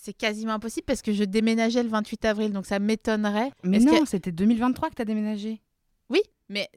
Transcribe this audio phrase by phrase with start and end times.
[0.00, 3.50] C'est quasiment impossible parce que je déménageais le 28 avril, donc ça m'étonnerait.
[3.64, 5.60] Mais non, que- c'était 2023 que tu as déménagé.
[6.08, 6.68] Oui, mais...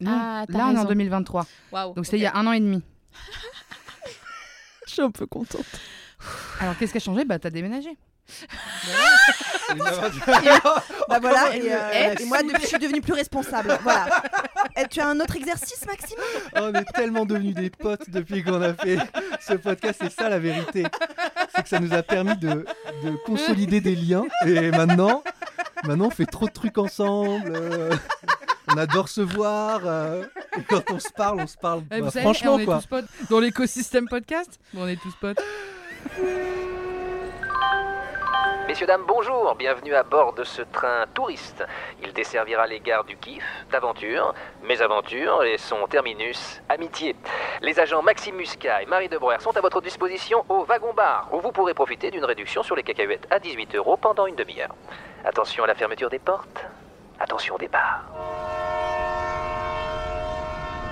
[0.00, 0.88] Non, Ah, t'as là, on est en raison.
[0.88, 1.46] 2023.
[1.70, 1.94] Waouh.
[1.94, 2.82] Donc c'était il y a un an et demi.
[4.86, 5.66] Je suis un peu contente.
[6.60, 7.26] Alors qu'est-ce qui a changé?
[7.26, 7.90] Bah, t'as déménagé.
[11.08, 13.78] Bah voilà, et, euh, et moi depuis je suis devenue plus responsable.
[13.82, 14.06] Voilà.
[14.76, 16.18] Et tu as un autre exercice, Maxime?
[16.54, 18.98] On est tellement devenus des potes depuis qu'on a fait
[19.40, 20.84] ce podcast, c'est ça la vérité.
[21.54, 22.64] C'est que ça nous a permis de,
[23.04, 24.24] de consolider des liens.
[24.46, 25.22] Et maintenant,
[25.84, 27.52] maintenant, on fait trop de trucs ensemble.
[27.54, 27.90] euh,
[28.68, 29.80] on adore se voir.
[29.84, 30.24] euh,
[30.58, 32.78] et quand on se parle, on se parle Eh, bah, savez, franchement on est quoi.
[32.80, 33.06] tous potes.
[33.30, 35.40] Dans l'écosystème podcast, on est tous potes.
[38.70, 41.64] Messieurs, dames, bonjour, bienvenue à bord de ce train touriste.
[42.04, 47.16] Il desservira les gares du Kiff, d'Aventure, Mésaventures et son terminus Amitié.
[47.62, 51.50] Les agents Maxime Muscat et Marie Debreuer sont à votre disposition au wagon-bar, où vous
[51.50, 54.76] pourrez profiter d'une réduction sur les cacahuètes à 18 euros pendant une demi-heure.
[55.24, 56.64] Attention à la fermeture des portes,
[57.18, 58.04] attention au départ.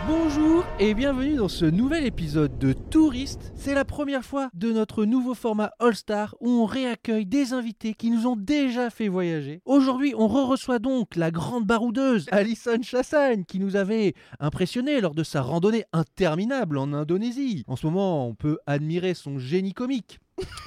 [0.09, 3.53] Bonjour et bienvenue dans ce nouvel épisode de Touriste.
[3.55, 7.93] C'est la première fois de notre nouveau format All Star où on réaccueille des invités
[7.93, 9.61] qui nous ont déjà fait voyager.
[9.67, 15.25] Aujourd'hui, on re-reçoit donc la grande baroudeuse Alison Chassagne qui nous avait impressionné lors de
[15.25, 17.65] sa randonnée interminable en Indonésie.
[17.69, 20.21] En ce moment, on peut admirer son génie comique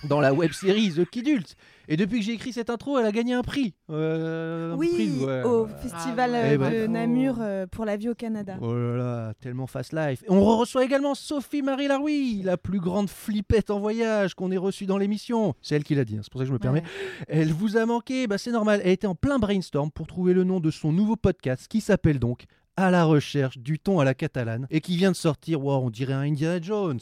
[0.03, 1.55] dans la web série The Kidult.
[1.87, 3.73] Et depuis que j'ai écrit cette intro, elle a gagné un prix.
[3.89, 5.43] Euh, un Oui, prix, ouais.
[5.43, 6.69] au festival Ah euh, ouais.
[6.71, 6.91] de Eh ben.
[6.91, 8.55] Namur euh, pour la vie au Canada.
[8.61, 10.23] Oh là là, tellement fast life.
[10.23, 14.85] Et on reçoit également Sophie-Marie Laroui, la plus grande flippette en voyage qu'on ait reçue
[14.85, 15.53] dans l'émission.
[15.61, 16.83] C'est elle qui l'a dit, hein, c'est pour ça que je me permets.
[17.27, 18.79] Elle vous a manqué, bah c'est normal.
[18.85, 22.19] Elle était en plein brainstorm pour trouver le nom de son nouveau podcast qui s'appelle
[22.19, 22.45] donc
[22.77, 25.89] À la recherche du ton à la catalane et qui vient de sortir, wow, on
[25.89, 26.99] dirait un Indiana Jones.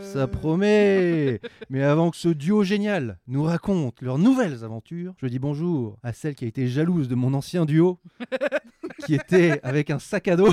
[0.00, 1.40] Ça promet
[1.70, 6.12] Mais avant que ce duo génial nous raconte leurs nouvelles aventures, je dis bonjour à
[6.12, 7.98] celle qui a été jalouse de mon ancien duo,
[9.06, 10.52] qui était avec un sac à dos.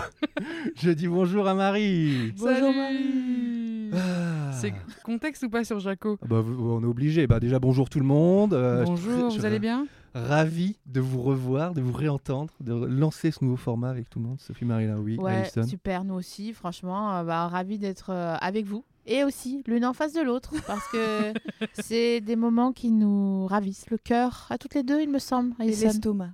[0.81, 4.51] Je dis bonjour à Marie Bonjour, Salut Ah.
[4.53, 6.17] C'est contexte ou pas sur Jaco?
[6.21, 7.27] Ah bah, vous- on est obligé.
[7.27, 8.53] Bah, déjà, bonjour tout le monde.
[8.53, 9.87] Euh, Bonjour, je- vous je- allez bien?
[10.13, 14.25] Ravi de vous revoir, de vous réentendre, de lancer ce nouveau format avec tout le
[14.25, 14.39] monde.
[14.39, 15.63] Sophie-Marie Laroui, Ouais, Alison.
[15.63, 18.83] super, nous aussi, franchement, euh, bah, ravis d'être euh, avec vous.
[19.05, 21.33] Et aussi, l'une en face de l'autre, parce que
[21.73, 25.53] c'est des moments qui nous ravissent le cœur, à toutes les deux, il me semble.
[25.59, 25.87] Et Alison.
[25.87, 26.29] l'estomac.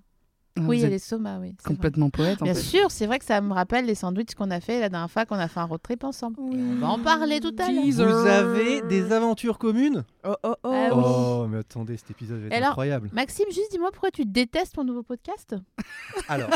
[0.60, 1.56] Ah, Oui, vous et êtes l'estomac, oui.
[1.60, 1.76] c'est vrai.
[1.76, 2.60] complètement poète en Bien fait.
[2.62, 5.26] sûr, c'est vrai que ça me rappelle les sandwichs qu'on a fait la dernière fois
[5.26, 6.36] qu'on a fait un road trip ensemble.
[6.40, 7.84] On va en parler tout à l'heure.
[7.86, 10.04] Vous avez des aventures communes?
[10.24, 10.72] Oh oh oh.
[10.74, 11.04] Ah oui.
[11.06, 13.10] Oh, mais attendez, cet épisode va être Et alors- incroyable.
[13.14, 15.56] Maxime, juste dis-moi pourquoi tu détestes mon nouveau podcast?
[16.28, 16.50] Alors,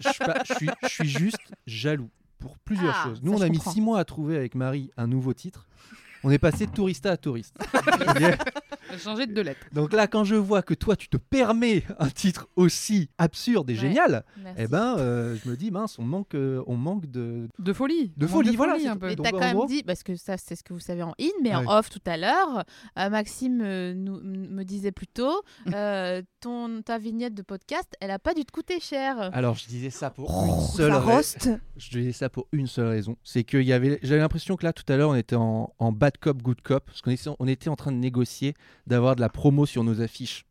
[0.00, 3.20] je suis, je juste jaloux pour plusieurs Ah, choses.
[3.22, 3.70] Nous, on a mis comprends.
[3.72, 5.66] six mois à trouver avec Marie un nouveau titre.
[6.26, 7.56] On est passé de tourista à touriste.
[8.98, 9.66] Changé de deux lettres.
[9.72, 13.74] Donc là, quand je vois que toi, tu te permets un titre aussi absurde et
[13.74, 13.78] Ouais.
[13.80, 14.62] génial, Merci.
[14.62, 17.48] eh ben, euh, je me dis, mince, on manque, euh, on manque de.
[17.58, 18.12] De folie.
[18.16, 19.06] De folie, voilà, un peu.
[19.08, 21.14] Mais t'as quand même gros- dit, parce que ça c'est ce que vous savez en
[21.20, 21.66] in, mais Ouais.
[21.66, 22.64] en off tout à l'heure,
[22.98, 25.42] euh, Maxime euh, nous, me disait plus tôt,
[25.74, 29.30] euh, ton, ta vignette de podcast, elle a pas dû te coûter cher.
[29.32, 31.58] Alors, je disais ça pour Oh, une seule raison.
[31.76, 33.16] Je disais ça pour une seule raison.
[33.24, 35.92] C'est que y avait, j'avais l'impression que là, tout à l'heure, on était en, en
[35.92, 36.84] bad cop, good cop.
[36.86, 38.54] Parce qu'on était, on était en train de négocier
[38.86, 40.44] d'avoir de la promo sur nos affiches.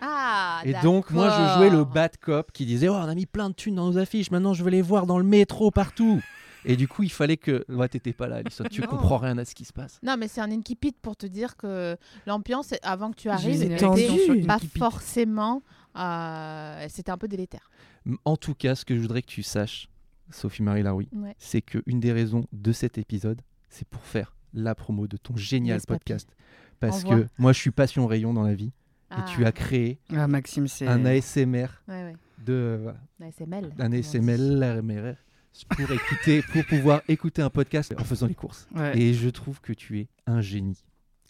[0.00, 3.26] Ah, Et donc, moi, je jouais le bad cop qui disait Oh, on a mis
[3.26, 6.20] plein de thunes dans nos affiches, maintenant je veux les voir dans le métro partout.
[6.68, 7.64] Et du coup, il fallait que.
[7.68, 8.88] Ouais, t'étais pas là, Alison, tu Non.
[8.88, 9.98] comprends rien à ce qui se passe.
[10.02, 11.96] Non, mais c'est un Inkipit pour te dire que
[12.26, 15.62] l'ambiance, avant que tu arrives, une était pas forcément.
[15.96, 17.70] euh, C'était un peu délétère.
[18.24, 19.88] En tout cas, ce que je voudrais que tu saches,
[20.30, 21.34] Sophie-Marie Laroui, Ouais.
[21.38, 23.40] c'est qu'une des raisons de cet épisode,
[23.70, 26.28] c'est pour faire la promo de ton génial Yes, podcast.
[26.80, 27.20] Parce Envoie.
[27.22, 28.72] que moi, je suis passion rayon dans la vie.
[29.12, 30.86] Et tu Ah, as créé Ah, Maxime, c'est.
[30.86, 32.16] un ASMR Ouais, ouais.
[32.44, 32.86] de
[33.22, 33.72] ASML.
[33.78, 33.88] un
[34.80, 35.14] RMR
[35.70, 38.68] pour écouter pour pouvoir écouter un podcast en faisant les courses.
[38.74, 38.98] Ouais.
[38.98, 40.84] Et je trouve que tu es un génie.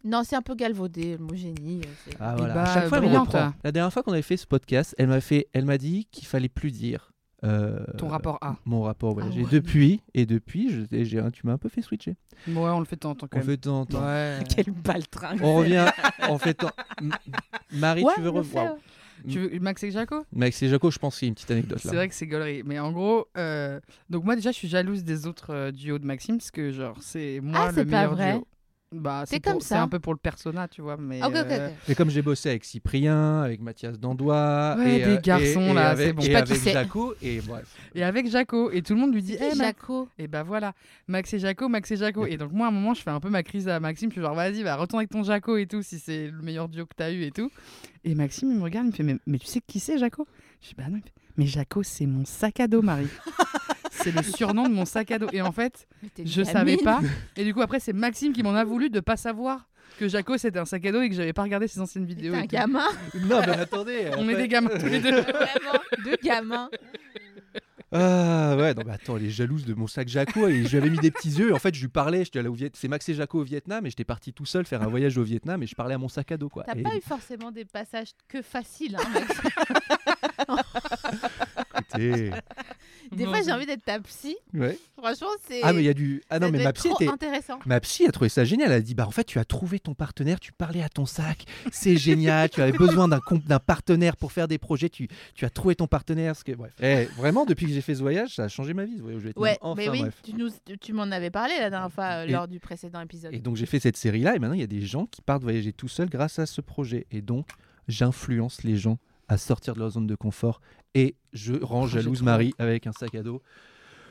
[0.05, 1.81] Non, c'est un peu galvaudé, le mot génie.
[1.85, 3.53] euh, c'est- Ah voilà, bah, chaque fois elle me reprend.
[3.63, 6.27] La dernière fois qu'on avait fait ce podcast, elle m'a fait elle m'a dit qu'il
[6.27, 7.13] fallait plus dire
[7.45, 8.57] Euh, Ton rapport A.
[8.65, 9.25] Mon rapport, ouais.
[9.27, 9.51] Ah J'ai ouais.
[9.51, 12.17] depuis, et depuis, je- et j'ai tu m'as un peu fait switcher.
[12.49, 13.47] Ouais, on le fait de temps en temps quand On même.
[13.49, 14.03] fait de temps en temps.
[14.05, 14.39] Ouais.
[14.55, 15.41] Quel baltringue.
[15.43, 15.87] On revient,
[16.29, 16.57] on fait.
[17.01, 17.13] M-
[17.73, 18.77] Marie, Ouais, tu veux revoir faire.
[19.29, 20.25] Tu veux Max et Jaco?
[20.33, 21.91] Max et Jaco, je pense qu'il y a une petite anecdote là.
[21.91, 22.63] C'est vrai que c'est gaulerie.
[22.65, 23.81] Mais en gros, euh,
[24.11, 26.97] donc moi déjà, je suis jalouse des autres euh, duos de Maxime parce que genre
[27.01, 28.33] c'est moi Ah, le c'est pas meilleur vrai.
[28.35, 28.47] duo.
[29.01, 29.83] Bah, C'est pour- comme C'est ça.
[29.83, 30.97] un peu pour le persona, tu vois.
[30.97, 35.05] Mais Ah, ok, ok, euh, comme j'ai bossé avec Cyprien, avec Mathias Dandois, Ouais, et,
[35.05, 36.23] des euh, garçons, et- et là, avec, c'est bon.
[36.23, 36.73] et pas avec c'est.
[36.73, 37.65] Jaco, et bref.
[37.95, 40.73] et avec Jaco et tout le monde lui dit, Qui Eh, Jaco Et bah voilà,
[41.09, 42.27] Max et Jaco, Max et Jaco.
[42.27, 44.15] Et donc moi à un moment je fais un peu ma crise à Maxime, je
[44.15, 46.87] suis genre vas-y, va retourne avec ton Jaco et tout, si c'est le meilleur duo
[46.87, 47.51] que t'as eu et tout.
[48.05, 50.27] Et Maxime il me regarde, il me fait mais, mais tu sais qui c'est Jaco?
[50.63, 51.01] Je dis bah non,
[51.37, 53.07] mais Jaco c'est mon sac à dos Marie.
[53.91, 55.29] c'est le surnom de mon sac à dos.
[55.33, 55.87] Et en fait
[56.25, 57.01] je savais pas.
[57.37, 59.69] Et du coup après c'est Maxime qui m'en a voulu de pas savoir
[59.99, 62.33] que Jaco c'était un sac à dos et que j'avais pas regardé ses anciennes vidéos.
[62.33, 62.87] T'es et un gamin.
[63.15, 64.11] Non, mais attendez.
[64.19, 65.21] On est des gamins tous les deux.
[65.21, 66.69] Vraiment, deux gamins.
[67.93, 70.79] Ah ouais, non, mais attends, elle est jalouse de mon sac Jaco et je lui
[70.79, 71.55] avais mis des petits yeux.
[71.55, 72.73] En fait, je lui parlais, j'étais allé au Viet...
[72.75, 75.23] c'est Max et Jaco au Vietnam et j'étais parti tout seul faire un voyage au
[75.23, 76.65] Vietnam et je parlais à mon sac à dos quoi.
[76.65, 78.97] T'as Et pas eu forcément des passages que faciles.
[78.97, 79.41] Hein, Max.
[81.93, 82.31] écoutez,
[83.13, 84.37] Des fois, j'ai envie d'être ta psy.
[84.55, 84.79] ouais.
[84.97, 85.61] Franchement, c'est.
[85.63, 87.59] Ah mais il y a du ah non ça mais ma psy trop était intéressant.
[87.67, 88.69] Ma psy a trouvé ça génial.
[88.73, 91.05] Elle a dit bah en fait tu as trouvé ton partenaire, tu parlais à ton
[91.07, 92.49] sac, c'est génial.
[92.51, 94.89] Tu avais besoin d'un comp- d'un partenaire pour faire des projets.
[94.89, 96.35] Tu, tu as trouvé ton partenaire.
[96.35, 96.73] Ce que bref.
[96.81, 98.97] Eh, vraiment depuis que j'ai fait ce voyage, ça a changé ma vie.
[98.97, 99.23] ce voyage.
[99.37, 100.15] Ouais, Enfin, mais oui, bref.
[100.25, 100.49] tu, nous,
[100.81, 103.35] tu m'en avais parlé la dernière fois euh, Et- lors du précédent épisode.
[103.35, 105.21] Et donc j'ai fait cette série là et maintenant il y a des gens qui
[105.23, 107.47] partent voyager tout seuls grâce à ce projet et donc
[107.89, 108.99] j'influence les gens
[109.29, 110.61] à sortir de leur zone de confort
[110.95, 113.43] et je rends Oh, jalouse Marie avec un sac à dos.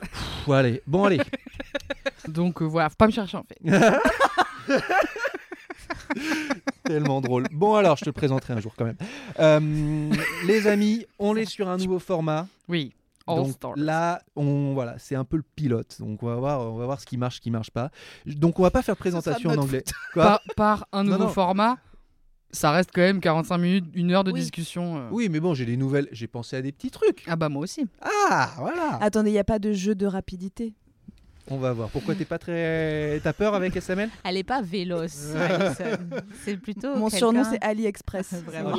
[0.00, 1.20] Pff, allez, bon allez.
[2.28, 3.58] Donc euh, voilà, faut pas me chercher en fait.
[6.84, 7.44] Tellement drôle.
[7.52, 8.96] Bon alors, je te le présenterai un jour quand même.
[9.40, 10.10] Euh,
[10.46, 12.46] les amis, on est sur un nouveau format.
[12.68, 12.92] Oui.
[13.28, 13.72] All Donc Stars.
[13.76, 15.96] là, on voilà, c'est un peu le pilote.
[15.98, 17.90] Donc on va voir, on va voir ce qui marche, ce qui marche pas.
[18.24, 19.82] Donc on va pas faire de présentation en anglais.
[20.12, 20.24] Quoi?
[20.24, 21.30] Par, par un Non, nouveau non.
[21.30, 21.76] format,
[22.50, 24.40] ça reste quand même 45 minutes, une heure de Oui.
[24.40, 24.96] discussion.
[24.98, 25.08] euh.
[25.10, 26.08] Oui, mais bon, j'ai des nouvelles.
[26.12, 27.24] J'ai pensé à des petits trucs.
[27.26, 27.86] Ah bah moi aussi.
[28.00, 28.98] Ah, voilà.
[29.00, 30.72] Attendez, il n'y a pas de jeu de rapidité.
[31.48, 31.88] On va voir.
[31.90, 35.28] Pourquoi t'es pas très, t'as peur avec SML Elle est pas véloce.
[36.44, 36.96] C'est plutôt.
[36.96, 38.32] Mon surnom, c'est AliExpress.
[38.46, 38.76] Vraiment.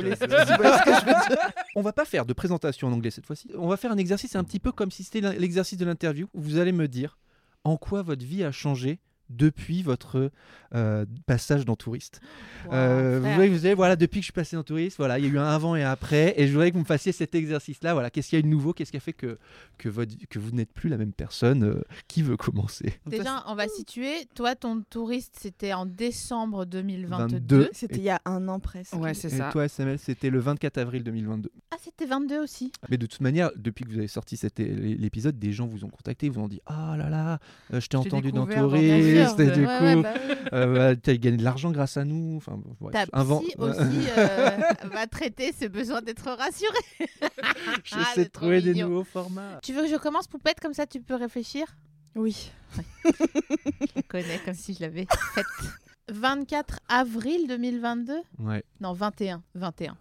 [1.74, 3.48] On va pas faire de présentation en anglais cette fois-ci.
[3.56, 6.26] On va faire un exercice un petit peu comme si c'était l'exercice de l'interview.
[6.34, 7.16] où Vous allez me dire
[7.64, 8.98] en quoi votre vie a changé
[9.30, 10.30] depuis votre
[10.74, 12.20] euh, passage dans Touriste.
[12.66, 15.18] Wow, Euh, vous voyez, vous savez, voilà, depuis que je suis passé dans Touriste, voilà,
[15.18, 16.86] il y a eu un avant et un après, et je voudrais que vous me
[16.86, 17.92] fassiez cet exercice-là.
[17.94, 18.72] Voilà, qu'est-ce qu'il y a eu de nouveau?
[18.72, 19.38] Qu'est-ce qui a fait que
[19.78, 21.64] que, votre, que vous n'êtes plus la même personne?
[21.64, 22.94] Euh, Qui veut commencer?
[23.06, 24.12] Déjà, on va situer.
[24.34, 27.36] Toi, ton touriste, c'était en décembre 2022.
[27.38, 27.70] 22.
[27.72, 28.94] C'était il y a un an presque.
[28.94, 29.50] Ouais, c'est Et ça.
[29.52, 31.50] toi, SML, c'était le 24 avril 2022.
[31.70, 32.72] Ah, c'était 22 aussi.
[32.90, 35.84] Mais de toute manière, depuis que vous avez sorti cet é- l'épisode, des gens vous
[35.84, 37.38] ont contacté, vous ont dit Ah là là,
[37.72, 38.68] euh, je t'ai entendu dans découvert
[39.26, 39.40] sûr.
[39.40, 40.34] Et du Ouais, ouais, coup, bah oui.
[40.52, 42.36] euh, bah, t'as gagné de l'argent grâce à nous.
[42.36, 43.80] Enfin, bref, Ta psy aussi
[44.16, 44.48] euh,
[44.92, 46.68] va traiter ce besoin d'être rassurée.
[47.84, 49.58] J'essaie c'est de trouver des nouveaux formats.
[49.62, 51.66] Tu veux que je commence, Poupette Comme ça, tu peux réfléchir?
[52.14, 52.50] Oui.
[53.04, 55.46] Je connais comme si je l'avais faite.
[56.10, 58.64] 24 avril 2022 Ouais.
[58.80, 59.42] Non, 21.
[59.54, 59.96] 21.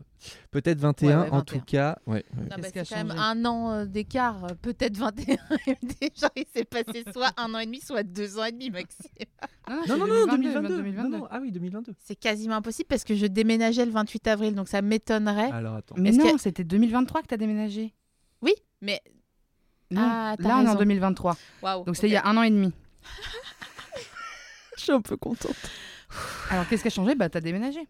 [0.51, 1.41] Peut-être 21 Ouais, ouais, en 21.
[1.59, 1.97] tout cas.
[2.07, 2.25] Ouais, ouais.
[2.49, 3.21] Non, Qu'est-ce qui a c'est quand même changé?
[3.39, 5.35] un an euh, d'écart, euh, peut-être 21.
[6.01, 9.09] Déjà, il s'est passé soit un an et demi, soit deux ans et demi, Maxime.
[9.67, 10.77] Ah, Non, non, non, 2022, 2022.
[10.77, 11.09] 2022.
[11.09, 11.93] Non, non, ah oui, 2022.
[12.03, 15.51] C'est quasiment impossible parce que je déménageais le 28 avril, donc ça m'étonnerait.
[15.51, 15.95] Alors attends.
[15.97, 17.93] Mais Est-ce non, que- c'était 2023 que t'as déménagé.
[18.41, 19.01] Oui, mais
[19.91, 20.79] Non, Ah, t'as là on est en raison.
[20.79, 21.37] 2023.
[21.61, 21.83] waouh.
[21.85, 22.71] Donc c'était il y a un an et demi.
[24.77, 25.55] Je suis un peu contente.
[26.49, 27.15] Alors qu'est-ce qui a changé?
[27.15, 27.87] Bah t'as déménagé.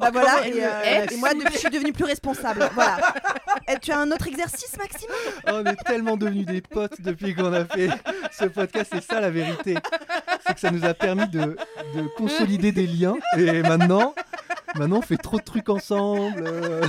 [0.00, 2.68] Bah voilà, et, euh, et moi, depuis, je suis devenue plus responsable.
[2.74, 2.98] Voilà.
[3.68, 5.08] Et tu as un autre exercice, Maxime?
[5.46, 7.90] On est tellement devenus des potes depuis qu'on a fait
[8.30, 8.90] ce podcast.
[8.94, 9.76] C'est ça la vérité.
[10.46, 11.56] C'est que ça nous a permis de,
[11.94, 13.16] de consolider des liens.
[13.36, 14.14] Et maintenant,
[14.76, 16.44] maintenant, on fait trop de trucs ensemble.
[16.46, 16.86] euh,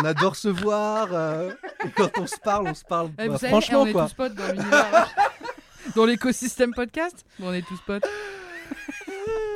[0.00, 1.08] on adore se voir.
[1.12, 1.52] euh,
[1.84, 3.10] et quand on se parle, on se parle.
[3.20, 4.06] Eh, bah, franchement, on est quoi.
[4.06, 5.14] tous potes dans l'univers.
[5.96, 7.24] Dans l'écosystème podcast.
[7.38, 8.04] Bon, on est tous potes.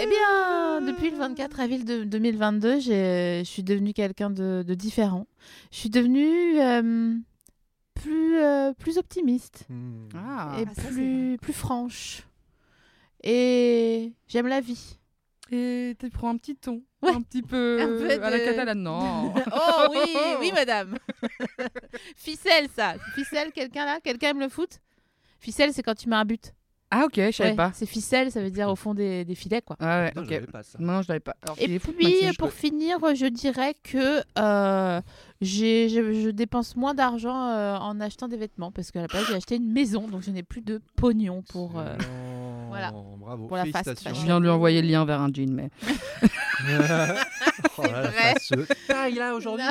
[0.00, 4.74] Eh bien, depuis le 24 avril de 2022, j'ai- je suis devenue quelqu'un de, de
[4.74, 5.26] différent.
[5.72, 7.14] Je suis devenue euh,
[7.94, 10.08] plus, euh, plus optimiste Hmm.
[10.14, 10.56] Ah.
[10.60, 12.22] et Ah, ça, plus, plus franche.
[13.24, 14.98] Et j'aime la vie.
[15.50, 17.10] Et tu prends un petit ton, Ouais.
[17.10, 17.86] un petit peu, Un
[18.18, 18.82] peu à la catalane.
[18.82, 19.32] Non.
[19.52, 20.96] Oh oui, oui madame.
[22.16, 22.94] Ficelle ça.
[23.14, 24.78] Ficelle, quelqu'un là Quelqu'un aime le foot?
[25.40, 26.52] Ficelle, c'est quand tu mets un but.
[26.90, 27.70] Ah ok, je savais Ouais, pas.
[27.74, 29.76] C'est ficelle, ça veut dire au fond des, des filets, quoi.
[29.78, 30.50] Ah ouais, Putain, ok.
[30.50, 30.78] pas ça.
[30.80, 31.36] Non, je l'avais pas.
[31.42, 35.00] Alors, Et fou, puis, Maxime, pour finir, je dirais que euh,
[35.42, 39.26] j'ai- je, je dépense moins d'argent euh, en achetant des vêtements parce qu'à la place,
[39.28, 41.78] j'ai aché une maison, donc je n'ai plus de pognon pour.
[41.78, 41.94] euh,
[42.70, 42.90] voilà.
[43.18, 43.48] Bravo.
[43.48, 44.20] Pour la fast Félicitations.
[44.22, 45.68] Je viens de lui envoyer le lien vers un jean, mais.
[47.76, 48.32] oh, là, vrai.
[48.34, 48.66] faceuse.
[48.86, 49.66] Taille là aujourd'hui.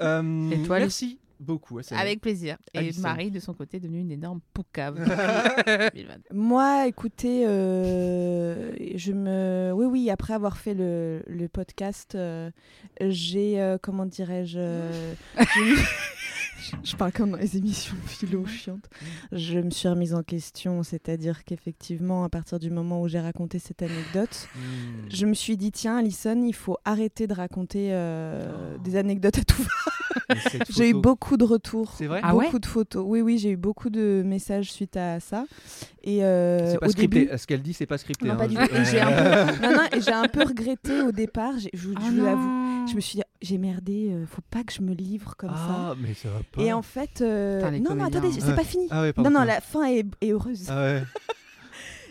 [0.00, 1.78] Euh, Et toi, Merci beaucoup.
[1.90, 2.56] Avec plaisir.
[2.72, 3.02] Et Alison.
[3.02, 4.96] Marie, de son côté, est devenue une énorme poucave.
[5.94, 6.22] 2022.
[6.32, 12.50] Moi, écoutez, euh, je me, oui, oui, après avoir fait le, le podcast, euh,
[13.00, 15.82] j'ai, euh, comment dirais-je, euh, je,
[16.84, 18.88] je parle comme dans les émissions philo chiantes.
[19.32, 23.58] Je me suis remise en question, c'est-à-dire qu'effectivement, à partir du moment où j'ai raconté
[23.58, 25.08] cette anecdote, Hmm.
[25.10, 29.44] je me suis dit tiens, Alison, il faut arrêter de raconter euh, des anecdotes à
[29.44, 29.70] tout va.
[30.70, 31.92] J'ai eu beaucoup de retours.
[31.96, 32.20] C'est vrai?
[32.22, 33.04] Ah beaucoup ouais de photos.
[33.06, 35.44] Oui, oui, j'ai eu beaucoup de messages suite à ça.
[36.02, 37.20] Et euh, C'est pas au scripté.
[37.26, 38.26] début, Ce qu'elle dit, c'est pas scripté.
[38.26, 38.74] non, hein, pas du je- tout.
[38.74, 39.62] Et j'ai un peu...
[39.62, 41.52] non, non, et j'ai un peu regretté au départ.
[41.58, 42.86] Je, vous- je vous l'avoue.
[42.90, 44.10] Je me suis dit, j'ai merdé.
[44.12, 45.56] euh, faut pas que je me livre comme ça.
[45.90, 46.62] Ah, mais ça va pas.
[46.62, 48.54] Et en fait, euh, Putain, non, non, attendez, c'est Ouais.
[48.54, 48.86] pas fini.
[48.90, 50.66] Ah ouais, non, non, la fin est, est heureuse.
[50.68, 51.02] Ah ouais.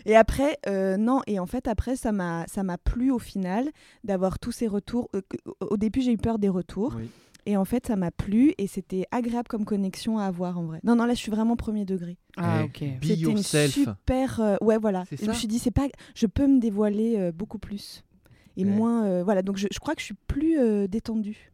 [0.06, 3.70] Et après, euh, non, et en fait, après, ça m'a, ça m'a plu au final
[4.04, 5.08] d'avoir tous ces retours.
[5.60, 6.92] Au début, j'ai eu peur des retours.
[6.98, 7.08] Oui.
[7.46, 10.80] Et en fait, ça m'a plu et c'était agréable comme connexion à avoir en vrai.
[10.82, 12.16] Non, non, là, je suis vraiment premier degré.
[12.36, 12.98] Ah Eh, ok.
[13.00, 13.42] Be C'était une
[13.86, 14.40] super.
[14.40, 15.04] euh, ouais, voilà.
[15.08, 15.86] C'est Je me suis dit, c'est pas.
[16.14, 18.02] Je peux me dévoiler euh, beaucoup plus.
[18.56, 18.70] Et Ouais.
[18.70, 19.04] moins.
[19.04, 21.50] euh, voilà, donc je, je crois que je suis plus euh, détendue.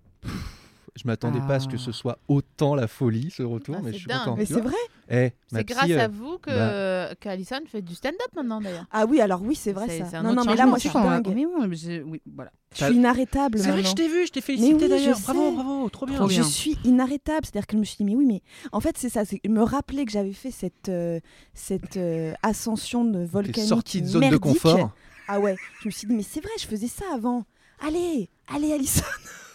[0.97, 1.93] Je m'attendais pas à ce que ce Ah.
[1.95, 4.19] soit autant la folie, ce retour, Ah, mais je suis dingue.
[4.25, 4.37] content.
[4.37, 4.75] Mais c'est vrai.
[5.13, 8.85] Eh, C'est grâce euh, à vous que qu'Alison fait du stand-up maintenant, d'ailleurs.
[8.93, 10.23] Ah oui, alors oui, c'est vrai ça.
[10.23, 11.27] Non, non, mais là, moi, je suis dingue.
[11.29, 12.53] Oui, oui, mais j'ai- oui, voilà.
[12.77, 15.19] Je suis inarrêtable C'est vrai que je t'ai vu, je t'ai félicité oui, d'ailleurs.
[15.21, 16.17] Bravo, bravo, trop bien.
[16.17, 16.43] Trop bien.
[16.43, 19.09] Je suis inarrêtable, c'est-à-dire que je me suis dit mais oui mais en fait c'est
[19.09, 21.19] ça, c'est me rappeler que j'avais fait cette euh,
[21.53, 24.91] cette euh, ascension de volcanique sorti de zone de confort.
[25.27, 27.43] Ah ouais, je me suis dit mais c'est vrai, je faisais ça avant.
[27.85, 29.03] Allez, allez Alison,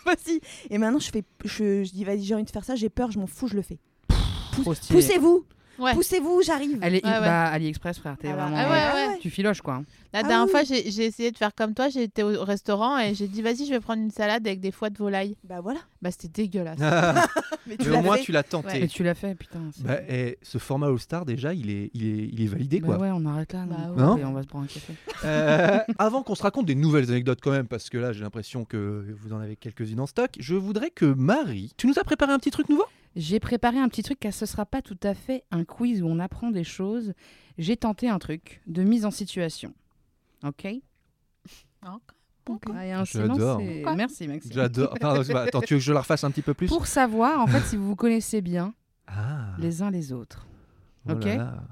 [0.25, 0.39] vas-y.
[0.69, 3.11] Et maintenant je fais je, je dis vas-y, j'ai envie de faire ça, j'ai peur,
[3.11, 3.79] je m'en fous, je le fais.
[4.89, 5.45] Poussez-vous,
[5.79, 5.93] Ouais.
[5.93, 6.79] poussez-vous, j'arrive.
[6.81, 7.19] Elle est Ouais, ouais.
[7.19, 8.15] bah, AliExpress, frère.
[8.19, 8.57] T'es Ah bah, vraiment.
[8.59, 9.17] ah ouais, ouais.
[9.19, 9.75] Tu filoches quoi.
[9.75, 9.83] hein.
[10.13, 10.51] La Ah dernière oui.
[10.51, 11.89] fois, j'ai j'ai essayé de faire comme toi.
[11.89, 14.71] J'ai été au restaurant et j'ai dit, vas-y, je vais prendre une salade avec des
[14.71, 15.35] foies de volaille.
[15.43, 15.79] Bah voilà.
[16.01, 16.79] Bah, c'était dégueulasse.
[17.67, 18.23] Mais Mais l'as au moins, fait.
[18.23, 18.83] tu l'as tenté.
[18.83, 19.59] Et tu l'as fait, putain.
[19.75, 22.87] c'est- Bah, eh, ce format All-Star, déjà, il est, il est, il est validé, Bah
[22.87, 22.97] quoi.
[22.99, 23.65] ouais, on arrête là.
[23.67, 24.01] Bah non ouais.
[24.01, 24.93] Non Et on va se prendre un café.
[25.25, 28.63] Euh, avant qu'on se raconte des nouvelles anecdotes quand même, parce que là j'ai l'impression
[28.65, 32.31] que vous en avez quelques-unes en stock, je voudrais que Marie, tu nous as préparé
[32.31, 32.85] un petit truc nouveau?
[33.15, 36.07] J'ai préparé un petit truc car ce sera pas tout à fait un quiz où
[36.07, 37.13] on apprend des choses.
[37.57, 39.73] J'ai tenté un truc de mise en situation.
[40.43, 40.67] Ok?
[41.81, 41.97] Ah,
[42.85, 43.59] il y a un silence, J'adore.
[43.59, 44.51] c'est- Quoi Merci Maxime.
[44.53, 44.93] J'adore.
[44.99, 46.67] Pardon, c'est pas- attends, tu veux que je la refasse un petit peu plus?
[46.67, 48.73] Pour savoir en fait si vous vous connaissez bien
[49.07, 50.45] Ah, les uns les autres.
[51.05, 51.25] oh là ok?
[51.25, 51.63] là.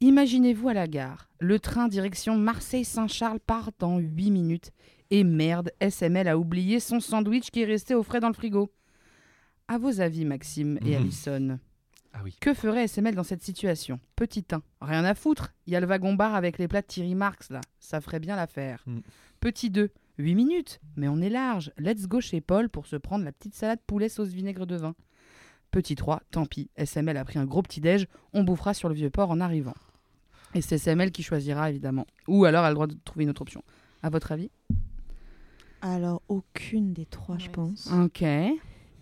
[0.00, 1.28] Imaginez-vous à la gare.
[1.40, 4.70] Le train direction Marseille-Saint-Charles part dans 8 minutes.
[5.10, 8.70] Et merde, SML a oublié son sandwich qui est resté au frais dans le frigo.
[9.68, 11.02] À vos avis, Maxime et Mhm.
[11.02, 11.58] Alison,
[12.14, 12.34] Ah oui.
[12.40, 14.00] que ferait SML dans cette situation?
[14.16, 14.62] Petit 1.
[14.80, 15.52] Rien à foutre.
[15.66, 17.60] Il y a le wagon-bar avec les plats de Thierry Marx là.
[17.78, 18.82] Ça ferait bien l'affaire.
[18.86, 19.02] Mhm.
[19.40, 19.90] Petit 2.
[20.18, 20.80] 8 minutes.
[20.96, 21.70] Mais on est large.
[21.78, 24.94] Let's go chez Paul pour se prendre la petite salade poulet sauce vinaigre de vin.
[25.70, 26.22] Petit 3.
[26.30, 26.70] Tant pis.
[26.76, 28.06] SML a pris un gros petit-déj.
[28.32, 29.74] On bouffera sur le vieux port en arrivant.
[30.54, 32.06] Et c'est SML qui choisira évidemment.
[32.26, 33.62] Ou alors elle a le droit de trouver une autre option.
[34.02, 34.50] À votre avis?
[35.82, 37.92] Alors aucune des trois, je pense.
[37.92, 38.24] Ok.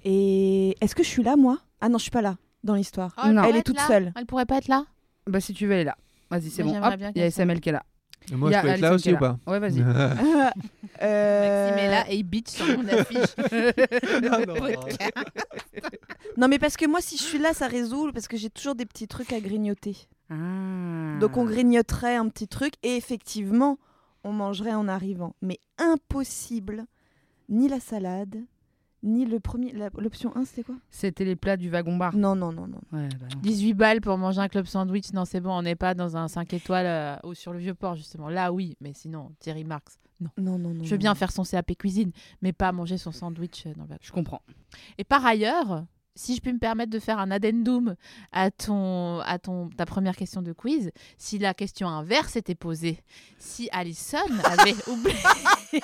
[0.08, 1.58] Et est-ce que je suis là moi?
[1.80, 3.12] Ah non, je suis pas là dans l'histoire.
[3.18, 4.12] Oh, pourrait Elle est toute là seule.
[4.16, 4.84] Elle pourrait pas être là?
[5.26, 5.96] Bah si tu veux, elle est là.
[6.30, 6.72] Vas-y, c'est bon.
[7.14, 7.82] il y a SML qui est là.
[8.30, 9.36] Et moi, Il y je a peux être là aussi ou pas?
[9.48, 9.82] Ouais, vas-y.
[9.82, 10.14] Euh,
[11.70, 13.34] Maxime est là et il bitch sur mon affiche.
[16.36, 18.74] Non mais parce que moi si je suis là ça résout parce que j'ai toujours
[18.74, 19.96] des petits trucs à grignoter.
[20.28, 21.16] Ah.
[21.18, 23.78] Donc on grignoterait un petit truc et effectivement
[24.22, 25.34] on mangerait en arrivant.
[25.40, 26.84] Mais impossible,
[27.48, 28.36] ni la salade,
[29.06, 29.72] ni le premier.
[29.96, 30.74] L'option 1 c'était quoi?
[30.90, 32.14] C'était les plats du wagon-bar.
[32.16, 32.80] Non, non, non, non.
[32.92, 33.40] Ouais, bah non.
[33.40, 35.12] 18 balles pour manger un club sandwich.
[35.12, 37.74] Non, c'est bon, on n'est pas dans un 5 étoiles euh, ou sur le vieux
[37.74, 38.28] port, justement.
[38.28, 39.98] Là, oui, mais sinon, Thierry Marx.
[40.20, 40.30] Non.
[40.38, 40.84] Non, non, non.
[40.84, 41.00] Je veux non.
[41.00, 42.10] bien faire son CAP cuisine,
[42.42, 44.42] mais pas manger son sandwich euh, dans le Je comprends.
[44.98, 45.84] Et par ailleurs,
[46.16, 47.94] si je puis me permettre de faire un addendum
[48.32, 52.98] à ton, à ton, ta première question de quiz, si la question inverse était posée,
[53.38, 55.82] si Alison avait oublié,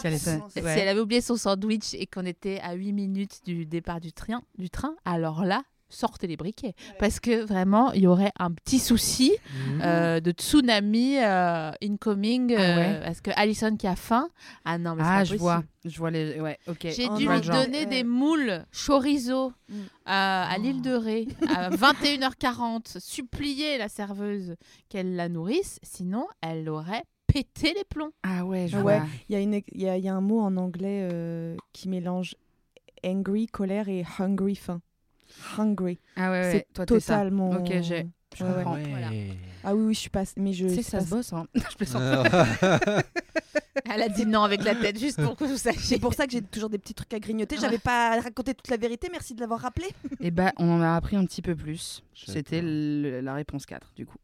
[0.00, 4.00] Si elle si avait oublié son sandwich et qu'on était à 8 minutes du départ
[4.00, 6.74] du train, du train, alors là, sortez les briquets.
[6.98, 9.80] Parce que vraiment, il y aurait un petit souci Mhm.
[9.84, 12.54] euh, de tsunami euh, incoming.
[12.58, 13.00] Ah euh, ouais.
[13.04, 14.28] Parce que Alison qui a faim.
[14.64, 15.62] Ah non, mais c'est Ah, je vois.
[15.84, 16.40] Je vois les.
[16.40, 16.88] Ouais, ok.
[16.90, 17.86] J'ai Oh, dû lui donner Ouais.
[17.86, 19.74] des moules chorizo Mm.
[20.06, 24.56] à, à l'île de Ré à 21h40, supplier la serveuse
[24.88, 28.12] qu'elle la nourrisse, sinon elle aurait pété les plombs.
[28.22, 29.00] Ah ouais, je Ah vois.
[29.28, 31.56] Il y, a une- il y a, il y a un mot en anglais euh,
[31.72, 32.34] qui mélange
[33.04, 34.80] angry, colère et hungry, faim.
[35.58, 35.98] Hungry.
[36.16, 36.52] Ah ouais, ouais.
[36.52, 37.14] C'est Toi, t'es ça.
[37.14, 37.50] totalement.
[37.50, 38.06] Ok, j'ai-
[38.36, 38.56] Je Ouais, ouais.
[38.64, 38.78] comprends.
[38.90, 39.08] Voilà.
[39.64, 40.24] Ah oui, oui, je suis pas.
[40.36, 40.66] Mais je.
[40.68, 41.46] Tu sais, c'est ça pas- se bosse, hein.
[41.54, 42.02] je plaisante.
[43.88, 45.80] Euh, Elle a dit non avec la tête, juste pour que vous sachiez.
[45.80, 47.56] C'est pour ça que j'ai toujours des petits trucs à grignoter.
[47.60, 49.08] J'avais pas raconté toute la vérité.
[49.12, 49.86] Merci de l'avoir rappelé.
[50.20, 52.02] Eh ben, on en a appris un petit peu plus.
[52.14, 54.16] C'était la réponse 4, du coup.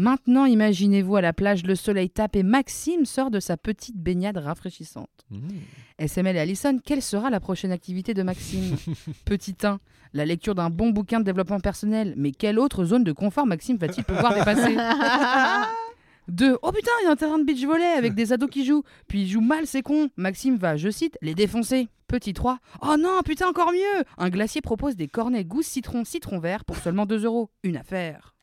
[0.00, 4.38] Maintenant, imaginez-vous à la plage, le soleil tape et Maxime sort de sa petite baignade
[4.38, 5.10] rafraîchissante.
[5.30, 5.50] Mhm.
[5.98, 8.76] SML et Allison, quelle sera la prochaine activité de Maxime?
[9.26, 9.78] Petit 1,
[10.14, 12.14] la lecture d'un bon bouquin de développement personnel.
[12.16, 14.74] Mais quelle autre zone de confort Maxime va-t-il pouvoir dépasser?
[16.28, 16.56] 2.
[16.62, 18.84] Oh putain, il y a un terrain de beach volley avec des ados qui jouent.
[19.06, 20.08] Puis ils jouent mal, c'est con.
[20.16, 21.90] Maxime va, je cite, les défoncer.
[22.08, 22.58] Petit 3.
[22.80, 26.76] Oh non, putain, encore mieux Un glacier propose des cornets goût citron, citron vert pour
[26.76, 27.50] seulement 2 euros.
[27.64, 28.34] Une affaire.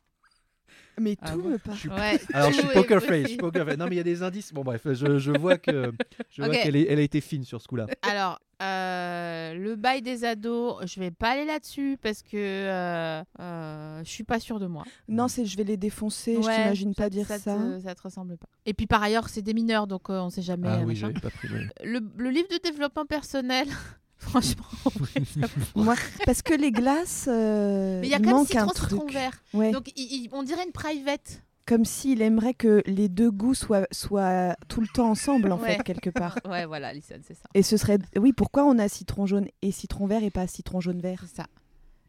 [1.00, 1.74] Mais Ah tout bon me part.
[1.74, 3.76] Je suis- Ouais, Alors, je suis poker face, je poker face.
[3.76, 4.52] Non, mais il y a des indices.
[4.52, 5.92] Bon, bref, je, je vois que
[6.30, 6.62] je vois Ok.
[6.62, 7.86] qu'elle elle a été fine sur ce coup-là.
[8.02, 14.00] Alors, euh, le bail des ados, je vais pas aller là-dessus parce que euh, euh,
[14.04, 14.84] je suis pas sûre de moi.
[15.08, 16.34] Non, c'est je vais les défoncer.
[16.40, 17.38] je Ouais, t'imagine pas dire ça.
[17.38, 17.56] ça.
[17.56, 18.46] Te, ça te ressemble pas.
[18.66, 20.68] Et puis par ailleurs, c'est des mineurs, donc euh, on sait jamais.
[20.68, 21.48] Ah euh, oui, pas pris.
[21.48, 21.66] ouais.
[21.84, 23.68] le, le livre de développement personnel,
[24.18, 25.10] franchement, en vrai,
[25.40, 25.84] ça pourrait.
[25.84, 25.94] Moi,
[26.26, 28.90] parce que les glaces, euh, Mais il y a quand même manque un citron, truc.
[28.90, 29.42] citron vert.
[29.54, 29.70] Ouais.
[29.72, 31.42] Donc il- il- on dirait une private.
[31.66, 35.76] Comme s'il aimerait que les deux goûts soient, soient tout le temps ensemble, en Ouais.
[35.76, 36.38] fait, quelque part.
[36.48, 37.44] Ouais, voilà, Alison, c'est ça.
[37.54, 37.98] Et ce serait.
[38.18, 41.22] Oui, pourquoi on a citron jaune et citron vert et pas citron jaune vert?
[41.28, 41.46] C'est ça.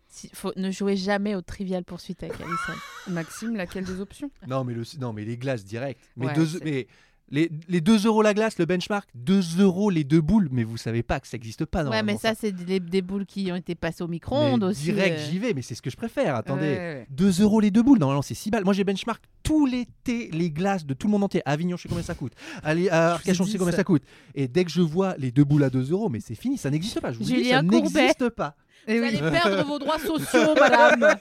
[0.08, 2.80] Si- faut, ne jouez jamais au trivial poursuite avec Alison.
[3.10, 4.32] Maxime, laquelle des options?
[4.48, 6.02] Non, mais le, non, mais les glaces direct.
[6.16, 6.88] Mais, Ouais, deux, c'est- mais
[7.32, 10.50] les, les 2 euros la glace, le benchmark, 2 euros les deux boules.
[10.52, 11.84] Mais vous savez pas que ça n'existe pas.
[11.86, 14.84] ouais, mais ça, c'est des, des boules qui ont été passées au micro-ondes aussi.
[14.84, 15.26] Direct, euh.
[15.30, 16.36] j'y vais, mais c'est ce que je préfère.
[16.36, 16.62] Attendez.
[16.62, 17.08] Ouais, ouais, ouais.
[17.10, 18.64] 2 euros les deux boules, normalement c'est 6 balles.
[18.66, 21.42] Moi j'ai benchmark tout l'été les glaces de tout le monde entier.
[21.46, 22.34] À Avignon, je sais combien ça coûte.
[22.64, 23.78] Allez, à Arcachon, je sais combien ça.
[23.78, 24.04] ça coûte.
[24.36, 26.70] Et dès que je vois les deux boules à 2 euros, mais c'est fini, ça
[26.70, 27.12] n'existe pas.
[27.12, 27.78] Je vous dis, ça Courbet.
[27.82, 28.56] n'existe pas.
[28.88, 29.10] Eh Vous oui.
[29.18, 31.16] allez perdre vos droits sociaux, madame.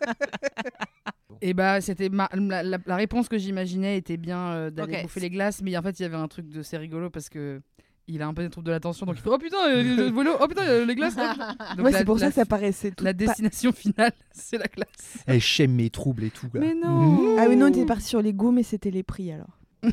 [1.42, 5.20] Et bah, c'était ma- la, la- la réponse que j'imaginais était bien euh, d'aller bouffer
[5.20, 7.60] les glaces, mais en fait, il y avait un truc de c'est rigolo parce que
[8.08, 9.94] il a un peu des troubles de l'attention, donc il fait oh putain, euh, le
[9.96, 11.14] le vélo, oh putain, euh, les glaces.
[11.78, 13.04] Ouais, c'est pour ça que ça paraissait tout.
[13.04, 15.18] La pas- destination finale, c'est la glace.
[15.26, 16.48] Elle j'aime mes troubles et tout.
[16.52, 16.60] là.
[16.60, 17.36] Mais non.
[17.38, 19.58] Ah oui, non, on était parti sur les goûts, mais c'était les prix alors.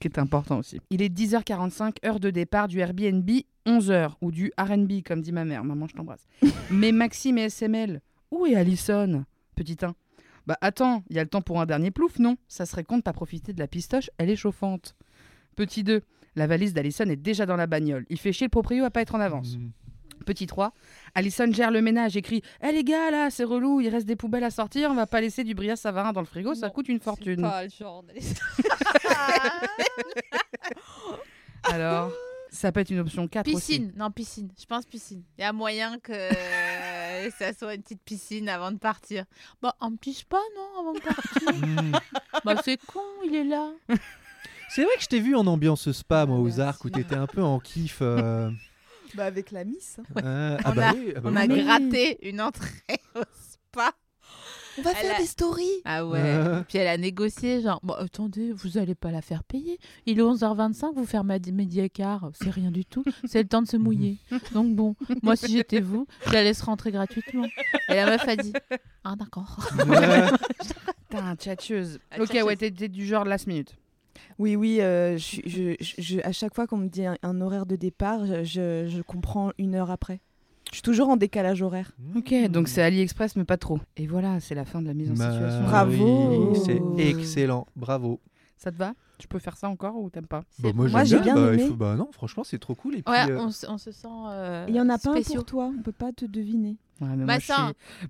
[0.00, 0.78] Qui est important aussi.
[0.90, 3.28] Il est 10h45, heure de départ du Airbnb,
[3.66, 5.64] 11h, ou du RB, comme dit ma mère.
[5.64, 6.26] Maman, je t'embrasse.
[6.70, 8.00] mais Maxime et SML,
[8.30, 9.24] où est Allison
[9.54, 9.94] Petit 1.
[10.46, 12.36] Bah attends, il y a le temps pour un dernier plouf, non?
[12.48, 14.94] Ça serait con de pas profiter de la pistoche, elle est chauffante.
[15.56, 16.02] Petit 2.
[16.36, 18.04] La valise d'Allison est déjà dans la bagnole.
[18.10, 19.56] Il fait chier le proprio à pas être en avance.
[19.56, 19.70] Mm.
[20.24, 20.72] Petit 3.
[21.14, 24.16] Allison gère le ménage et crie Eh les gars, là, c'est relou, il reste des
[24.16, 26.72] poubelles à sortir, on va pas laisser du brillat savarin dans le frigo, ça Non,
[26.72, 27.40] coûte une fortune.
[27.42, 28.34] pas le genre d'Alison.
[31.64, 32.12] Alors,
[32.50, 33.56] ça peut être une option 4 aussi.
[33.56, 34.48] Piscine, non, piscine.
[34.58, 35.22] Je pense piscine.
[35.38, 36.12] Il y a moyen que
[37.16, 39.24] euh, ça soit une petite piscine avant de partir.
[39.62, 41.22] Bah, on me pisse pas, non, avant de partir.
[41.66, 41.92] Mm.
[42.44, 43.70] bah, c'est con, il est là.
[44.68, 46.60] C'est vrai que je t'ai vu en ambiance spa, moi, aux merci.
[46.60, 47.98] arcs, où t'étais un peu en kiff.
[48.02, 48.50] euh,
[49.14, 49.98] Bah, avec la miss.
[50.18, 51.42] euh, On ah bah a- oui, ah bah On oui.
[51.42, 51.62] a oui.
[51.64, 53.92] gratté une entrée au spa.
[54.78, 55.64] On va Elle faire a- des stories.
[55.84, 56.18] Ah ouais.
[56.22, 56.62] Euh.
[56.68, 59.78] Puis elle a négocié, genre, bon, attendez, vous allez pas la faire payer.
[60.06, 61.04] Il est 11h25, vous
[61.52, 62.30] midi et quart.
[62.34, 63.04] C'est rien du tout.
[63.24, 64.16] C'est le temps de se mouiller.
[64.52, 67.46] Donc bon, moi, si j'étais vous, je la laisse rentrer gratuitement.
[67.88, 68.52] Et la meuf a dit,
[69.04, 69.68] ah d'accord.
[71.08, 71.98] Putain, tchatcheuse.
[72.18, 73.74] Ok, ouais, t'es du genre last minute.
[74.38, 74.80] Oui, oui.
[74.80, 77.76] euh, je, je, je- je- à chaque fois qu'on me dit un, un horaire de
[77.76, 78.26] départ,
[78.88, 80.20] je comprends une heure après.
[80.70, 81.92] Je suis toujours en décalage horaire.
[82.16, 83.78] Ok, donc c'est AliExpress, mais pas trop.
[83.96, 85.64] Et voilà, c'est la fin de la mise en Bah situation.
[85.64, 85.92] Bravo.
[85.92, 88.20] oui, C'est excellent, bravo.
[88.58, 88.92] Ça te va?
[89.18, 90.42] Tu peux faire ça encore ou t'aimes pas?
[90.58, 91.68] Bah, moi, Moi, j'ai bien bah, il aimé.
[91.68, 92.96] faut- bah non, franchement, c'est trop cool.
[92.96, 94.08] Et puis, Ouais, euh, on, se- on se sent.
[94.28, 95.70] euh, Il y en a pas un pour toi?
[95.78, 96.76] On peut pas te deviner.
[97.00, 97.38] Ouais, mais Bah,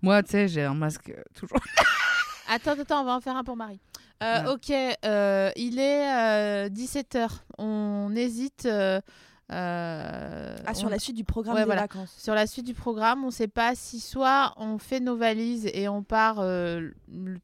[0.03, 0.23] moi, ça.
[0.25, 1.59] tu sais, j'ai un masque euh, toujours.
[2.49, 3.81] Attends, attends, on va en faire un pour Marie.
[4.23, 4.51] Euh, Ouais.
[4.53, 4.71] Ok,
[5.05, 7.29] euh, il est 17h.
[7.59, 8.67] On hésite
[9.53, 11.83] euh, Ah, sur on- la suite du programme Ouais, des voilà.
[11.83, 12.13] vacances.
[12.19, 15.69] sur la suite du programme, on ne sait pas si soit on fait nos valises
[15.73, 16.91] et on part euh,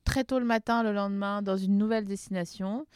[0.04, 2.86] très tôt le matin le lendemain dans une nouvelle destination,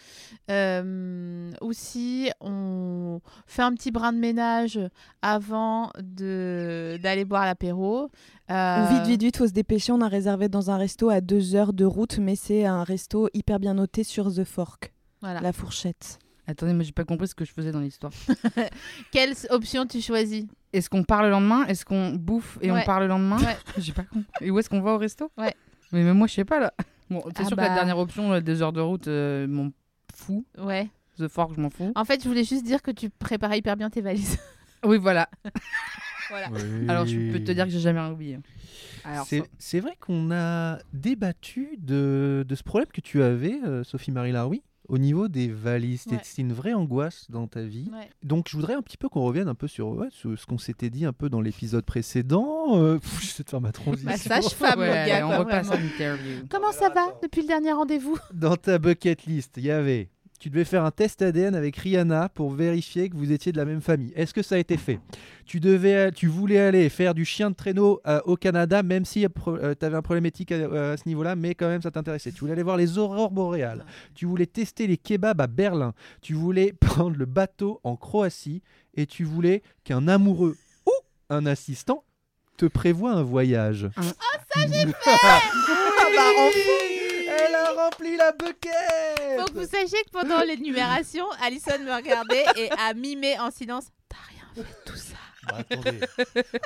[0.50, 4.80] euh, ou si on fait un petit brin de ménage
[5.22, 8.10] avant d'aller boire l'apéro.
[8.48, 9.92] Vite, vite, vite, faut se dépêcher.
[9.92, 13.28] On a réservé dans un resto à deux heures de route, mais c'est un resto
[13.34, 15.40] hyper bien noté sur The Fork, Voilà.
[15.40, 16.18] la fourchette.
[16.46, 18.12] Attendez, moi j'ai pas compris ce que je faisais dans l'histoire.
[19.12, 21.64] Quelle option tu choisis Est-ce qu'on part le lendemain?
[21.66, 22.80] Est-ce qu'on bouffe et Ouais.
[22.82, 23.38] on part le lendemain?
[23.38, 23.56] Ouais.
[23.78, 24.26] J'ai pas compris.
[24.40, 25.30] Et où est-ce qu'on va au resto?
[25.36, 25.54] Ouais.
[25.92, 26.72] Mais même moi je sais pas là.
[27.08, 27.74] Bon, c'est Ah sûr que la bah.
[27.76, 29.70] dernière option, là, deux heures de route, euh, m'en
[30.12, 30.44] fous.
[30.58, 30.88] Ouais.
[31.18, 31.92] The Fork, je m'en fous.
[31.94, 34.38] En fait, je voulais juste dire que tu préparais hyper bien tes valises.
[34.84, 35.28] Oui, voilà.
[36.30, 36.48] voilà.
[36.88, 38.38] Alors je peux te dire que j'ai jamais rien oublié.
[39.26, 44.32] C'est ça- vrai qu'on a débattu de, de ce problème que tu avais, euh, Sophie-Marie
[44.32, 46.04] Laroui, au niveau des valises.
[46.06, 46.18] Ouais.
[46.22, 47.90] c'était une vraie angoisse dans ta vie.
[47.92, 48.08] Ouais.
[48.22, 50.58] Donc je voudrais un petit peu qu'on revienne un peu sur ouais, ce, ce qu'on
[50.58, 52.76] s'était dit un peu dans l'épisode précédent.
[52.76, 54.10] Euh, pff, J'essaie de faire ma transition.
[54.10, 54.80] Bah, sage-femme,
[55.24, 56.46] on repasse à l'interview.
[56.50, 58.18] Comment ça va depuis le dernier rendez-vous?
[58.32, 62.28] Dans ta bucket list, il y avait tu devais faire un test ADN avec Rihanna
[62.28, 64.12] pour vérifier que vous étiez de la même famille.
[64.16, 65.00] Est-ce que ça a été fait?
[65.44, 69.24] Tu, devais, tu voulais aller faire du chien de traîneau euh, au Canada, même si
[69.24, 72.32] tu avais un problème éthique à, à ce niveau-là, mais quand même ça t'intéressait.
[72.32, 73.84] Tu voulais aller voir les aurores boréales.
[74.14, 75.94] Tu voulais tester les kebabs à Berlin.
[76.20, 78.62] Tu voulais prendre le bateau en Croatie.
[78.94, 80.92] Et tu voulais qu'un amoureux ou
[81.28, 82.02] un assistant
[82.56, 83.90] te prévoit un voyage.
[83.96, 85.38] Ah, ça j'ai fait Ah
[86.16, 86.95] bah enfin
[87.46, 88.72] Elle a rempli la bucket
[89.38, 93.86] Faut que vous sachiez que pendant l'énumération, Alison me regardait et a mimé en silence.
[94.08, 95.16] T'as rien fait de tout ça.
[95.48, 96.00] Bah, attendez.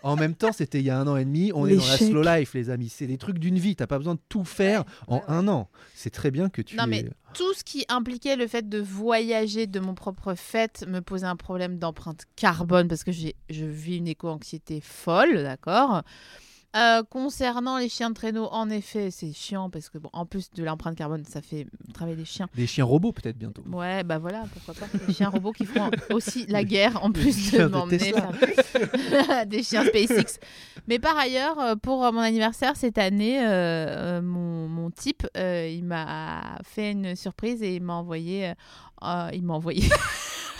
[0.02, 1.52] En même temps, c'était il y a un an et demi.
[1.54, 2.88] On est dans la slow life, les amis.
[2.88, 3.76] C'est des trucs d'une vie.
[3.76, 5.68] T'as pas besoin de tout faire en ouais, un an.
[5.94, 6.76] C'est très bien que tu.
[6.76, 11.00] Non, mais Tout ce qui impliquait le fait de voyager de mon propre fait me
[11.00, 16.02] posait un problème d'empreinte carbone parce que j'ai, je vis une éco-anxiété folle, d'accord?
[16.76, 20.50] Euh, concernant les chiens de traîneau, en effet, c'est chiant parce que, bon, en plus
[20.52, 22.48] de l'empreinte carbone, ça fait travailler les chiens.
[22.54, 23.62] Des chiens robots, peut-être bientôt.
[23.72, 24.98] Ouais, bah voilà, pourquoi pas.
[25.06, 29.62] Des chiens robots qui feront aussi la guerre en plus de de m'emmener faire des
[29.64, 30.38] chiens SpaceX.
[30.86, 35.68] Mais par ailleurs, euh, pour euh, mon anniversaire cette année, euh, mon, mon type, euh,
[35.68, 38.52] il m'a fait une surprise et il m'a envoyé,
[39.32, 39.88] il m'a envoyé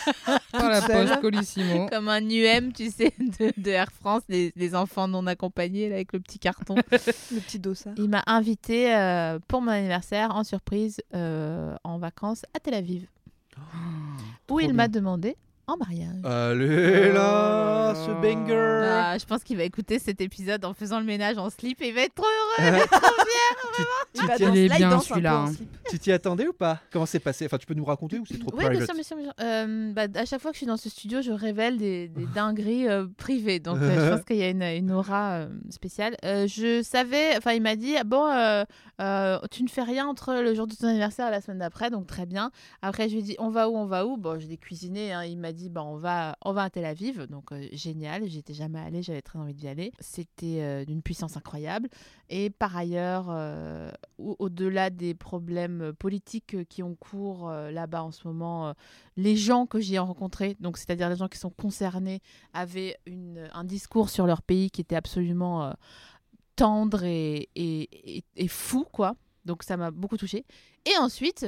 [0.53, 1.87] Par la poste Colissimo.
[1.93, 5.97] comme un UM, tu sais, de, de Air France, les, les enfants non accompagnés là,
[5.97, 6.75] avec le petit carton.
[6.93, 7.95] Le petit dossard.
[7.97, 13.07] Il m'a invité euh, pour mon anniversaire en surprise euh, en vacances à Tel Aviv,
[14.51, 15.37] où il m'a demandé
[15.67, 16.25] en mariage.
[16.25, 21.07] Allez là, ce banger Ah, je pense qu'il va écouter cet épisode en faisant le
[21.07, 22.67] ménage en slip et il va être trop heureux.
[22.67, 23.87] il va être trop bien.
[24.13, 25.53] Tu Il est là, bien, celui-là, hein.
[25.89, 26.81] Tu t'y attendais ou pas?
[26.93, 27.47] Comment c'est passé?
[27.47, 28.87] Enfin, tu peux nous raconter ou c'est trop Oui, bien private?
[28.87, 29.17] sûr, bien sûr.
[29.17, 29.35] bien sûr.
[29.41, 32.27] Euh, bah, à chaque fois que je suis dans ce studio, je révèle des, des
[32.35, 33.61] dingueries euh, privées.
[33.61, 36.17] Donc, euh, je pense qu'il y a une, une aura euh, spéciale.
[36.25, 38.65] Euh, je savais, enfin, il m'a dit Bon, euh,
[39.01, 41.91] euh, tu ne fais rien entre le jour de ton anniversaire et la semaine d'après,
[41.91, 42.51] donc très bien.
[42.83, 44.17] Après, je lui ai dit On va où On va où?
[44.17, 45.13] Bon, je l'ai cuisiné.
[45.13, 45.25] hein.
[45.25, 47.27] Il m'a dit bah, on, va, on va à Tel Aviv.
[47.29, 48.27] Donc, euh, génial.
[48.29, 49.93] J'étais jamais allée, j'avais très envie d'y aller.
[50.01, 51.89] C'était euh, d'une puissance incroyable.
[52.29, 58.11] Et par ailleurs, euh, au- au-delà des problèmes politiques euh, qui ont cours là-bas en
[58.11, 58.75] ce moment,
[59.17, 62.21] les gens que j'ai rencontrés, donc c'est-à-dire les gens qui sont concernés,
[62.53, 62.97] avaient
[63.53, 65.75] un discours sur leur pays qui était absolument
[66.57, 69.15] tendre et- et fou, quoi.
[69.45, 70.45] Donc ça m'a beaucoup touchée.
[70.87, 71.47] Et ensuite,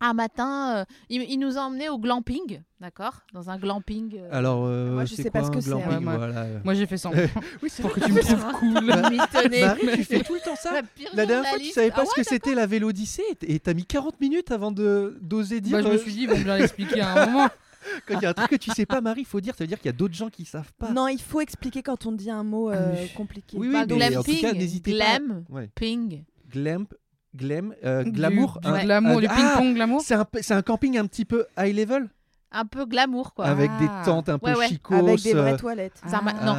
[0.00, 4.16] un matin, euh, il, il nous a emmenés au glamping, d'accord Dans un glamping.
[4.16, 6.46] euh, Alors, euh, Moi, je sais quoi pas ce que c'est, glamping, ouais, moi- voilà.
[6.64, 7.10] Moi j'ai fait ça.
[7.62, 8.70] Oui, c'est Pour que tu me trouves cool.
[9.10, 9.60] mitonné.
[9.60, 12.02] Marie, tu fais tout le temps ça La pire La dernière fois, tu savais pas
[12.02, 15.78] Ah ce que c'était la Vélodyssée et t'as mis 40 minutes avant de d'oser dire.
[15.78, 17.48] Bah, je me euh, suis dit, ils vont bien l'expliquer à un moment.
[18.06, 19.64] Quand il y a un truc que tu sais pas, Marie, il faut dire, ça
[19.64, 20.90] veut dire qu'il y a d'autres gens qui savent pas.
[20.92, 23.56] Non, il faut expliquer quand on dit un mot euh, Ah compliqué.
[23.58, 25.18] Oui, oui, Bah, mais en tout cas, n'hésitez pas.
[25.18, 25.70] glam, Ouais.
[25.74, 26.24] ping.
[26.50, 26.86] Glam,
[27.34, 28.58] glam, euh, glamour.
[28.62, 30.00] Du, un- glamour, un- du ah, ping-pong glamour.
[30.04, 32.08] C'est un, c'est un camping un petit peu high level?
[32.52, 33.44] Un peu glamour, quoi.
[33.46, 34.02] avec des Ah.
[34.04, 34.68] tentes un peu Ouais, ouais.
[34.68, 34.94] chicos.
[34.94, 36.00] Avec des vraies euh, toilettes.
[36.06, 36.56] Ça m'a- non.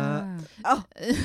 [0.63, 0.77] Ah.
[0.77, 1.01] Oh.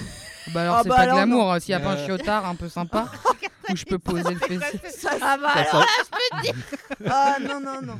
[0.54, 2.06] Bah alors Ah c'est bah pas alors, glamour, hein, s'il y a pas un Euh.
[2.06, 3.06] chiotard un peu sympa
[3.68, 5.08] où je peux poser le fessier.
[5.20, 5.84] Ah bah ça alors,
[6.44, 6.52] sent-
[7.10, 7.94] Ah non, non, non.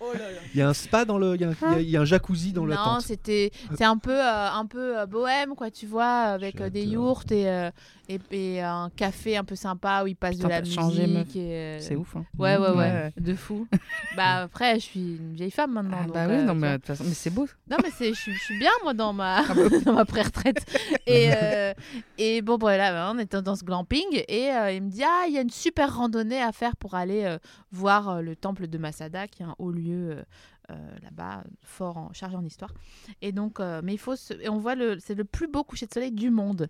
[0.00, 0.38] Oh là là.
[0.54, 1.34] Il y a un spa dans le.
[1.34, 2.84] Il y a un, il y a- il y a un jacuzzi dans la non,
[2.84, 3.02] tente.
[3.02, 6.84] c'était c'est un peu euh, un peu euh, bohème quoi, tu vois, avec euh, des
[6.84, 7.70] yourtes et, euh,
[8.14, 11.78] et et un café un peu sympa où passent Putain, de la musique changé, euh,
[11.80, 12.16] C'est ouf.
[12.16, 12.24] Hein.
[12.38, 13.12] Ouais, ouais, ouais, Ouais.
[13.16, 13.66] de fou.
[14.16, 15.98] bah après, je suis une vieille femme maintenant.
[16.00, 17.46] Ah donc, bah euh, oui, non tu mais de toute façon, mais c'est beau.
[17.70, 20.64] Non, mais c'est, je, suis- bien, moi, dans ma, Ah bah dans ma pré-retraite.
[21.06, 21.72] Et, euh,
[22.18, 24.24] et bon, voilà, bah, on était dans ce glamping.
[24.28, 26.94] Et euh, il me dit Ah, il y a une super randonnée à faire pour
[26.94, 27.38] aller euh,
[27.72, 30.22] voir euh, le temple de Masada, qui est un haut lieu euh, euh,
[30.68, 32.72] là-bas, fort en charge en histoire.
[33.20, 35.64] Et donc, euh, mais il faut, se- et on voit le, c'est le plus beau
[35.64, 36.68] coucher de soleil du monde.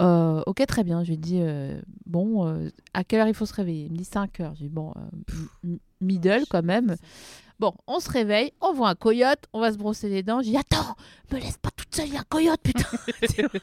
[0.00, 1.04] Euh, ok, très bien.
[1.04, 3.86] Je lui dis euh, bon, euh, à quelle heure il faut se réveiller?
[3.86, 4.54] Il me dit 5 heures.
[4.54, 4.92] Je lui dis bon,
[5.64, 6.96] euh, middle quand même.
[7.60, 10.40] Bon, on se réveille, on voit un coyote, on va se brosser les dents.
[10.42, 10.96] Je dis attends,
[11.30, 12.82] me laisse pas toute seule, il y a un coyote, putain.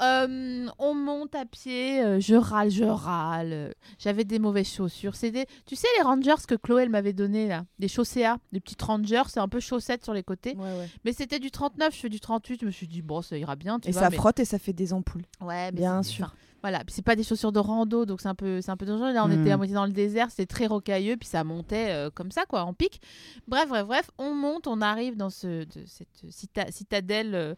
[0.00, 3.74] Euh, on monte à pied, euh, je râle, je râle.
[3.98, 5.12] J'avais des mauvaises chaussures.
[5.22, 8.82] Des, tu sais les Rangers que Chloé elle m'avait donné là, des chausséas, des petites
[8.82, 10.54] Rangers, c'est un peu chaussettes sur les côtés.
[10.56, 10.88] Ouais, ouais.
[11.04, 12.60] Mais c'était du 39, je fais du 38.
[12.62, 13.78] Je me suis dit bon, ça ira bien.
[13.78, 15.24] Tu Et vois, ça mais- frotte et ça fait des ampoules.
[15.40, 16.26] Ouais, mais Bien sûr.
[16.26, 18.76] enfin, voilà, puis c'est pas des chaussures de rando, donc c'est un peu, c'est un
[18.76, 19.12] peu dangereux.
[19.12, 19.40] Là, on Hmm.
[19.42, 22.46] était à moitié dans le désert, c'était très rocailleux, puis ça montait euh, comme ça,
[22.46, 23.00] quoi, en pic.
[23.46, 27.54] Bref, bref, bref, on monte, on arrive dans ce, de- cette cita- citadelle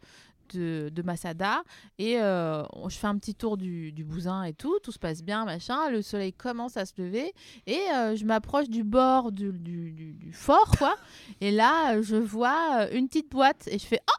[0.54, 1.62] de, de Masada,
[1.98, 5.22] et euh, je fais un petit tour du, du bousin et tout, tout se passe
[5.22, 5.90] bien, machin.
[5.90, 7.32] Le soleil commence à se lever,
[7.66, 10.96] et euh, je m'approche du bord du, du, du- du fort, quoi.
[11.40, 14.12] et là, je vois euh, une petite boîte, et je fais oh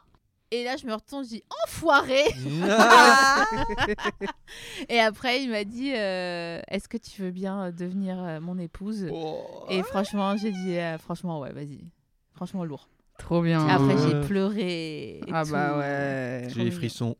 [0.50, 2.22] et là, je me retourne, je dis enfoiré
[4.88, 9.08] Et après, il m'a dit euh, Est-ce que tu veux bien devenir mon épouse?
[9.12, 9.44] Oh.
[9.68, 11.92] Et franchement, j'ai dit Franchement, ouais, vas-y.
[12.32, 12.88] Franchement, lourd.
[13.18, 13.66] Trop bien.
[13.68, 15.18] Après, j'ai pleuré.
[15.18, 15.52] et Ah tout.
[15.52, 16.48] bah ouais.
[16.54, 17.16] J'ai les frissons.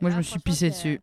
[0.00, 0.02] Ah.
[0.02, 1.00] Moi, je Ah, me suis franchement, pissé dessus.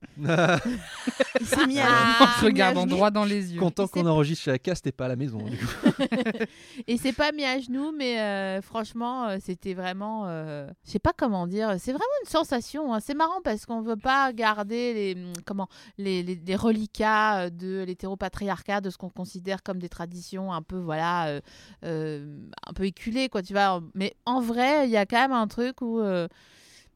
[1.39, 3.59] Il s'est mis à Ah, en se regardant droit dans les yeux.
[3.59, 5.37] Content qu'on enregistre chez Aka, c'était pas à la maison.
[5.37, 5.65] Du coup.
[6.87, 10.23] Et c'est pas mis à genoux, mais euh, franchement, euh, c'était vraiment.
[10.27, 11.75] euh, je sais pas comment dire.
[11.79, 12.93] C'est vraiment une sensation.
[12.93, 12.99] hein.
[12.99, 17.49] C'est marrant parce qu'on veut pas garder les, hum, comment, les, les, les reliquats euh,
[17.49, 21.41] de l'hétéropatriarcat, de ce qu'on considère comme des traditions un peu, voilà, euh,
[21.85, 22.25] euh,
[22.65, 23.81] un peu éculées, quoi, tu vois.
[23.93, 25.99] Mais en vrai, il y a quand même un truc où.
[25.99, 26.27] euh,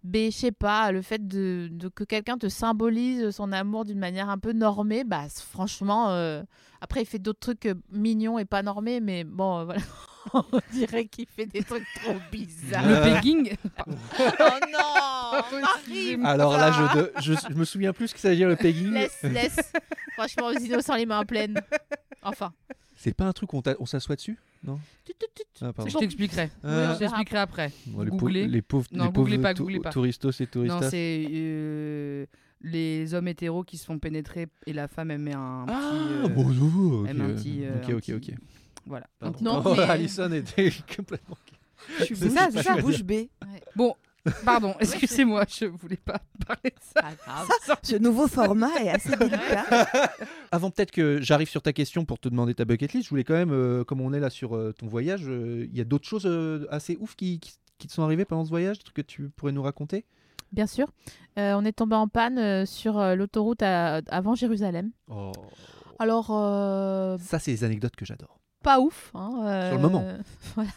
[0.04, 4.00] ben, je sais pas, le fait de, de que quelqu'un te symbolise son amour d'une
[4.00, 6.42] manière un peu normée, bah franchement, euh,
[6.82, 9.82] après il fait d'autres trucs euh, mignons et pas normés, mais bon, euh, voilà,
[10.34, 12.88] on dirait qu'il fait des trucs trop bizarres.
[12.88, 13.56] Le pegging.
[13.88, 14.24] oh
[14.72, 18.36] non, Marie, Alors là, je, de- je, je me souviens plus ce que ça veut
[18.36, 18.92] dire le pegging.
[18.92, 19.72] laisse, laisse.
[20.14, 21.62] Franchement, aux innocents les mains pleines.
[22.24, 22.54] Enfin,
[22.96, 24.38] C'est pas un truc où on, on s'assoit dessus?
[24.64, 24.80] Non
[25.62, 25.72] ah.
[25.88, 26.50] Je t'expliquerai.
[26.66, 27.72] Euh, Je t'expliquerai après.
[27.88, 28.48] Bon, les, pau- Googlez.
[28.48, 29.90] les pauvres, Non, les pauvres googlez pas, googlez pas.
[29.92, 32.26] touristos et Non, c'est euh,
[32.62, 35.76] les hommes hétéros qui se font pénétrer et la femme elle met un petit.
[35.76, 35.92] ah,
[36.26, 37.06] euh, bon, ok.
[37.10, 37.60] elle met un petit.
[37.64, 38.32] euh, ok, ok, petit- ok.
[38.86, 39.08] Voilà.
[39.20, 39.38] Pardon.
[39.42, 41.38] Non, Oh, mais- Alison était complètement.
[42.00, 42.82] Je C'est suis ça, bouche- c'est je suis ça.
[42.82, 43.30] bouche bée.
[43.76, 43.96] Bon,
[44.46, 47.46] pardon, excusez-moi, je voulais pas parler de ça.
[47.84, 49.66] Ce nouveau format est assez délicat.
[50.52, 53.24] Avant peut-être que j'arrive sur ta question pour te demander ta bucket list, je voulais
[53.24, 55.86] quand même, euh, comme on est là sur euh, ton voyage, euh, il y a
[55.86, 58.84] d'autres choses euh, assez ouf qui, qui, qui te sont arrivées pendant ce voyage, des
[58.84, 60.06] trucs que tu pourrais nous raconter?
[60.52, 60.88] Bien sûr.
[61.40, 64.92] Euh, on est tombé en panne euh, sur euh, l'autoroute avant Jérusalem.
[65.08, 65.32] Oh.
[65.98, 68.41] Alors, euh, Ça, c'est les anecdotes que j'adore.
[68.62, 69.12] Pas ouf.
[69.16, 70.04] hein, euh, Sur le moment.
[70.56, 70.70] voilà.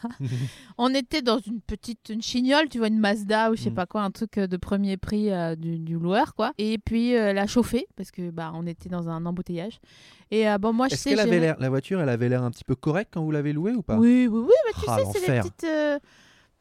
[0.78, 3.74] On était dans une petite une chignole, tu vois, une Mazda ou je sais Mm.
[3.74, 6.52] pas quoi, un truc euh, de premier prix euh, du, du loueur, quoi.
[6.58, 9.80] Et puis la chauffer parce que bah on était dans un embouteillage.
[10.30, 11.10] Et bon, moi je Est-ce sais.
[11.10, 13.30] qu'elle avait gérer- l'air, la voiture, elle avait l'air un petit peu correcte quand vous
[13.30, 13.96] l'avez louée ou pas?
[13.96, 15.64] Oui, oui, oui, mais tu Ah, sais, c'est les petites.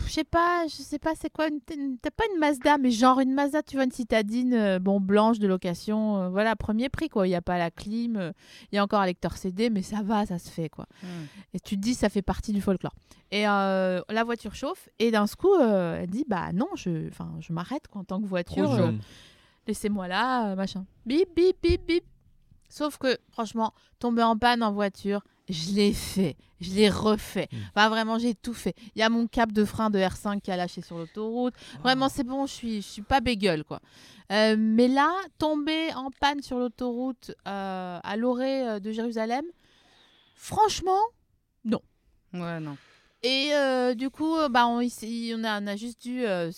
[0.08, 3.34] Je sais pas, je sais pas, c'est quoi T'as pas une Mazda, mais genre une
[3.34, 7.26] Mazda, tu vois, une citadine, euh, bon, blanche de location, euh, voilà, premier prix, quoi.
[7.28, 8.32] Il n'y a pas la clim, euh,
[8.72, 10.86] il y a encore un lecteur CD, mais ça va, ça se fait, quoi.
[11.54, 12.94] Et tu te dis, ça fait partie du folklore.
[13.32, 17.88] Et la voiture chauffe, et d'un coup, elle dit, bah non, je, enfin, je m'arrête
[17.88, 18.94] quoi, en tant que voiture.
[19.66, 20.86] Laissez-moi là, machin.
[21.06, 22.04] Bip, bip, bip, bip.
[22.74, 26.36] Sauf que, franchement, tomber en panne en voiture, je l'ai fait.
[26.60, 27.48] Je l'ai refait.
[27.52, 27.58] Mm.
[27.70, 28.74] Enfin, vraiment, j'ai tout fait.
[28.96, 31.54] Il y a mon cap de frein de R5 qui a lâché sur l'autoroute.
[31.84, 33.80] Vraiment, c'est bon, je suis, je suis pas bégueule, quoi.
[34.32, 39.46] Euh, mais là, tomber en panne sur l'autoroute euh, à l'orée euh, de Jérusalem,
[40.36, 41.02] franchement,
[42.34, 42.78] Ouais, non.
[43.24, 46.52] Et euh, du coup, euh, bah, on, ici, on, a, on a juste dû euh,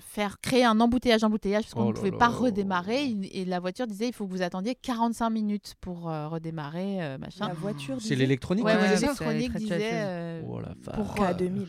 [0.00, 2.16] faire créer un embouteillage, embouteillage, parce qu'on Oh ne pouvait là.
[2.18, 3.14] pas redémarrer.
[3.32, 7.18] Et la voiture disait il faut que vous attendiez 45 minutes pour euh, redémarrer, euh,
[7.18, 7.48] machin.
[7.48, 10.60] La voiture C'est l'électronique Ouais, qui ouais, l'électronique disait euh, Oh
[10.94, 11.66] pour, K2000.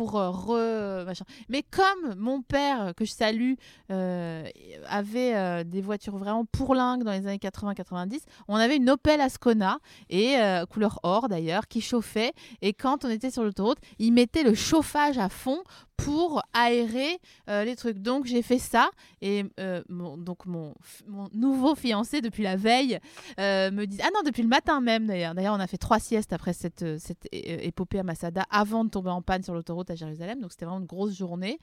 [0.00, 1.04] Euh.
[1.48, 3.54] Mais comme mon père que je salue
[3.90, 4.44] euh,
[4.88, 9.78] avait euh, des voitures vraiment pourlingues dans les années 80-90, on avait une Opel Ascona
[10.10, 14.42] et euh, couleur or d'ailleurs qui chauffait et quand on était sur l'autoroute, il mettait
[14.42, 15.62] le chauffage à fond
[15.96, 17.98] pour aérer euh, les trucs.
[17.98, 20.74] Donc j'ai fait ça et euh, mon, donc mon,
[21.06, 22.98] mon nouveau fiancé depuis la veille
[23.40, 25.34] euh, me dit ah non depuis le matin même d'ailleurs.
[25.34, 29.10] D'ailleurs on a fait trois siestes après cette, cette épopée à Masada avant de tomber
[29.10, 31.58] en panne sur l'autoroute autoroute à Jérusalem, donc c'était vraiment une grosse journée.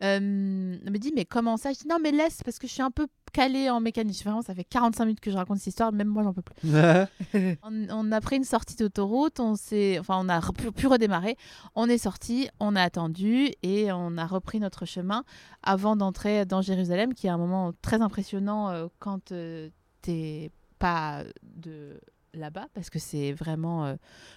[0.00, 1.72] Elle me dit mais comment ça?
[1.72, 4.22] Je dis non mais laisse parce que je suis un peu calée en mécanique.
[4.24, 6.56] Vraiment, ça fait 45 minutes que je raconte cette histoire, même moi j'en peux plus.
[7.62, 11.36] On, on a pris une sortie d'autoroute, on s'est, enfin on a pu, pu redémarrer.
[11.74, 15.24] On est sorti, on a attendu et on a repris notre chemin
[15.62, 19.70] avant d'entrer dans Jérusalem, qui est un moment très impressionnant euh, quand euh,
[20.02, 22.00] t'es pas de
[22.36, 23.94] là-bas, parce que c'est vraiment euh,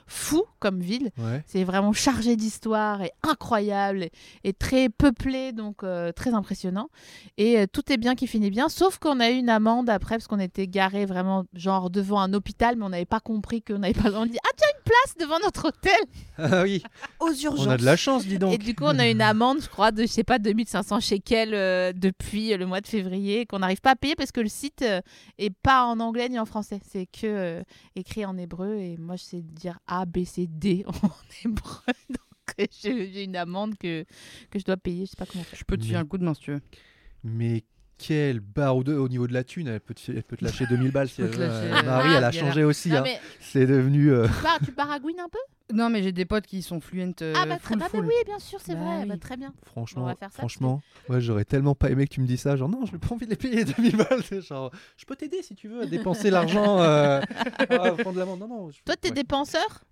[0.08, 1.12] fou comme ville.
[1.18, 1.44] Ouais.
[1.46, 4.12] C'est vraiment chargé d'histoire et incroyable et,
[4.44, 6.90] et très peuplé, donc euh, très impressionnant.
[7.38, 10.16] Et euh, tout est bien qui finit bien, sauf qu'on a eu une amende après
[10.16, 13.80] parce qu'on était garé vraiment genre devant un hôpital, mais on n'avait pas compris qu'on
[13.80, 14.12] n'avait pas.
[14.14, 16.00] On dit ah tiens une place devant notre hôtel.
[16.42, 16.82] Ah oui,
[17.20, 17.68] Aux urgences.
[17.68, 18.54] on a de la chance, dis donc.
[18.54, 21.54] Et du coup on a une amende, je crois, de je sais pas 2500 shekels
[21.54, 24.82] euh, depuis le mois de février qu'on n'arrive pas à payer parce que le site
[24.84, 25.02] euh,
[25.38, 27.62] est pas en anglais ni en français, c'est que euh,
[28.00, 31.10] écrit en hébreu et moi je sais dire A B C D en
[31.46, 31.82] hébreu.
[32.10, 34.06] Donc euh, j'ai j'ai une amende que
[34.50, 35.60] que je dois payer, je sais pas comment faire.
[35.60, 36.62] Je peux te filer un coup de main si tu veux.
[37.24, 37.64] Mais
[38.00, 40.66] quelle barre au, au niveau de la thune, elle peut te, elle peut te lâcher
[40.66, 41.10] 2000 balles.
[41.10, 41.38] si elle veut.
[41.46, 42.96] lâcher, Euh, euh, Marie, elle a Ah, changé aussi.
[42.96, 43.02] Hein.
[43.04, 44.12] mais C'est devenu.
[44.12, 45.38] euh, tu, par- tu baragouines un peu?
[45.72, 48.00] Non, mais j'ai des potes qui sont fluents euh, Ah bah, très, full bah, bah
[48.02, 49.08] oui, bien sûr, c'est Bah vrai, oui.
[49.08, 49.54] bah, très bien.
[49.68, 52.38] On Franchement, va faire ça, franchement, ouais, j'aurais tellement pas aimé que tu me dis
[52.38, 52.56] ça.
[52.56, 54.42] Genre, non, je n'ai pas envie de les payer 2000 balles.
[54.42, 56.80] Genre, je peux t'aider si tu veux à dépenser l'argent.
[56.82, 57.22] Euh,
[57.60, 58.40] à prendre l'amende.
[58.40, 58.72] Non, non.
[58.72, 59.14] je- Toi, t'es ouais.
[59.16, 59.84] dépenseur?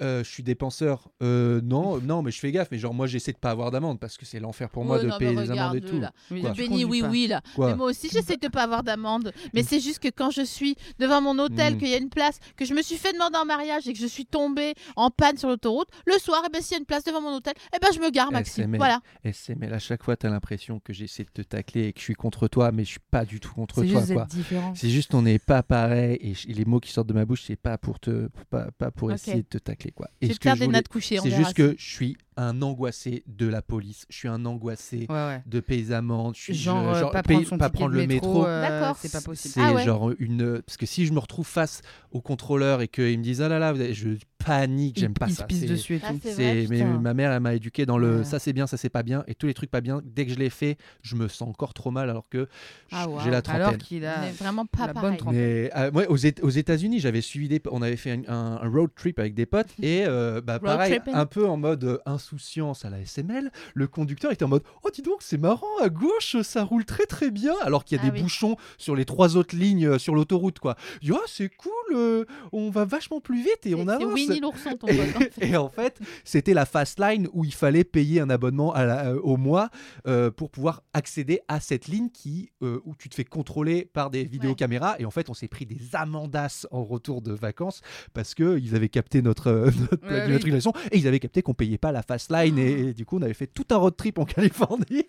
[0.00, 1.08] Euh, je suis dépenseur.
[1.22, 2.68] Euh, non, non, mais je fais gaffe.
[2.70, 5.04] Mais genre, moi, j'essaie de pas avoir d'amende parce que c'est l'enfer pour moi Ouais,
[5.04, 5.98] de non, payer les amendes et tout.
[6.00, 6.12] là.
[6.30, 7.08] Oui, Quoi tu oui, pas.
[7.08, 7.40] oui, là.
[7.54, 9.32] Quoi Mais moi aussi, j'essaie de pas avoir d'amende.
[9.54, 11.78] Mais c'est juste que quand je suis devant mon hôtel, Mm.
[11.78, 13.98] qu'il y a une place, que je me suis fait demander en mariage et que
[13.98, 16.86] je suis tombée en panne sur l'autoroute, le soir, eh ben, s'il y a une
[16.86, 18.64] place devant mon hôtel, eh ben, je me gare, Maxime.
[18.64, 18.78] SML.
[18.78, 19.00] Voilà.
[19.24, 22.14] SML, à chaque fois, t'as l'impression que j'essaie de te tacler et que je suis
[22.14, 24.26] contre toi, mais je suis pas du tout contre C'est toi.
[24.74, 27.56] C'est juste on n'est pas pareil et, les mots qui sortent de ma bouche c'est
[27.56, 30.08] pas pour te pas, pas pour essayer de te tacler quoi.
[30.20, 31.18] Je Et vais ce te faire je des voulais- nattes couchées.
[31.22, 34.06] c'est juste que je suis un angoissé de la police.
[34.10, 35.42] Je suis un angoissé Ouais, ouais.
[35.46, 35.60] de
[35.92, 36.34] amendes.
[36.36, 38.46] Je suis Genre, je- euh, pas payer- prendre son pas prendre le métro.
[38.46, 38.96] euh, D'accord.
[39.00, 39.54] C'est pas possible.
[39.54, 39.84] C'est Ah ouais.
[39.84, 43.40] genre une parce que si je me retrouve face au contrôleur et qu'ils me disent
[43.42, 44.10] ah là là je
[44.44, 45.42] panique j'aime pas il ça.
[45.42, 46.18] se pisse C'est- dessus et tout.
[46.22, 48.24] c'est mais ma mère elle m'a éduqué dans le Ouais.
[48.24, 50.32] ça c'est bien ça c'est pas bien et tous les trucs pas bien dès que
[50.32, 52.48] je les fais je me sens encore trop mal alors que
[52.92, 54.26] Ah, j'ai la trentaine Alors qu'il a.
[54.28, 55.38] est vraiment pas la bonne trentaine.
[55.40, 58.68] mais euh, ouais, aux, aux États-Unis, j'avais suivi des, on avait fait un, un- un
[58.70, 61.14] road trip avec des potes et euh, bah, pareil, tripping.
[61.14, 63.50] un peu en mode euh, insouciance à la SML.
[63.74, 67.04] Le conducteur était en mode oh dis donc c'est marrant à gauche ça roule très
[67.06, 68.22] très bien alors qu'il y a Ah des oui.
[68.22, 70.76] bouchons sur les trois autres lignes euh, sur l'autoroute quoi.
[71.02, 74.12] Dit, Ah, c'est cool, euh, on va vachement plus vite et C'est- on avance.
[74.28, 75.32] Winnie l'ourson, ton Et, en fait.
[75.40, 79.06] et en fait, c'était la fast line où il fallait payer un abonnement à la-
[79.08, 79.70] euh, au mois
[80.06, 84.10] euh, pour pouvoir accéder à cette ligne qui, euh, où tu te fais contrôler par
[84.10, 84.96] des vidéocaméras.
[84.98, 87.80] Et en fait, on s'est pris des amendasses en retour de vacances
[88.14, 89.50] parce qu'ils avaient capté notre,
[89.90, 90.72] notre Ouais, oui.
[90.92, 92.58] et ils avaient capté qu'on payait pas la fast line.
[92.58, 95.04] Et, et du coup, on avait fait tout un road trip en Californie.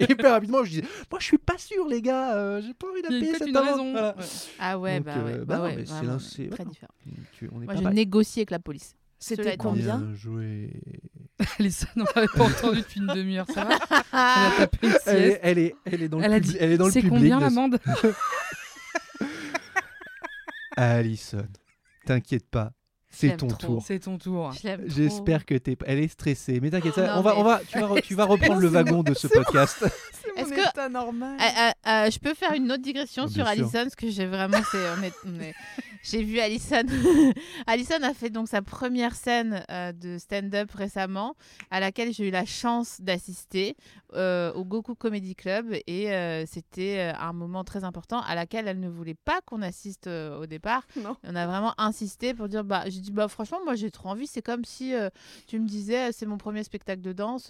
[0.00, 3.02] et hyper rapidement, je disais Moi, je suis pas sûr, les gars, j'ai pas envie
[3.02, 3.64] de payer cette amende.
[3.68, 3.92] raison.
[3.92, 4.16] Voilà.
[4.16, 4.24] Ouais.
[4.58, 5.38] Ah ouais, Donc, bah ouais.
[5.38, 5.84] bah Bah non, ouais,
[6.18, 6.70] c'est très ouais.
[6.70, 6.92] différent.
[7.38, 7.94] Tu- on est Moi, pas je mal.
[7.94, 8.94] négocie avec la police.
[9.20, 10.70] C'était combien Bien joué.
[11.58, 13.74] Alison, on l'avait pas entendu depuis une demi-heure, ça va
[14.12, 16.42] Elle a tapé une Elle est, elle est, elle est dans le, Elle a publi-
[16.42, 17.78] dit, elle est dans le C'est combien de- l'amende
[20.76, 21.46] Alison,
[22.04, 22.72] t'inquiète pas,
[23.10, 23.74] c'est ton trop.
[23.74, 23.84] tour.
[23.86, 24.52] C'est ton tour.
[24.86, 25.76] J'espère que t'es.
[25.86, 28.14] Elle est stressée, mais t'inquiète, ça, on va, mais- on va, tu vas, re- tu
[28.14, 29.76] vas reprendre le wagon de ce podcast.
[29.80, 31.38] C'est Est-ce mon que- normal.
[31.40, 33.46] Euh, euh, euh, je peux faire une autre digression Ah, sur sûr.
[33.46, 34.58] Alison, parce que j'ai vraiment.
[34.70, 35.54] c'est- on est- on est-
[36.04, 36.82] J'ai vu Alison.
[37.66, 41.34] Alison a fait donc sa première scène euh, de stand-up récemment,
[41.70, 43.74] à laquelle j'ai eu la chance d'assister
[44.12, 45.74] euh, au Goku Comedy Club.
[45.86, 50.06] Et euh, c'était un moment très important à laquelle elle ne voulait pas qu'on assiste
[50.06, 50.82] au départ.
[51.04, 51.16] Non.
[51.24, 54.26] On a vraiment insisté pour dire bah, j'ai dit, bah, franchement, moi j'ai trop envie.
[54.26, 54.94] C'est comme si
[55.46, 57.46] tu me disais, c'est mon premier spectacle de danse,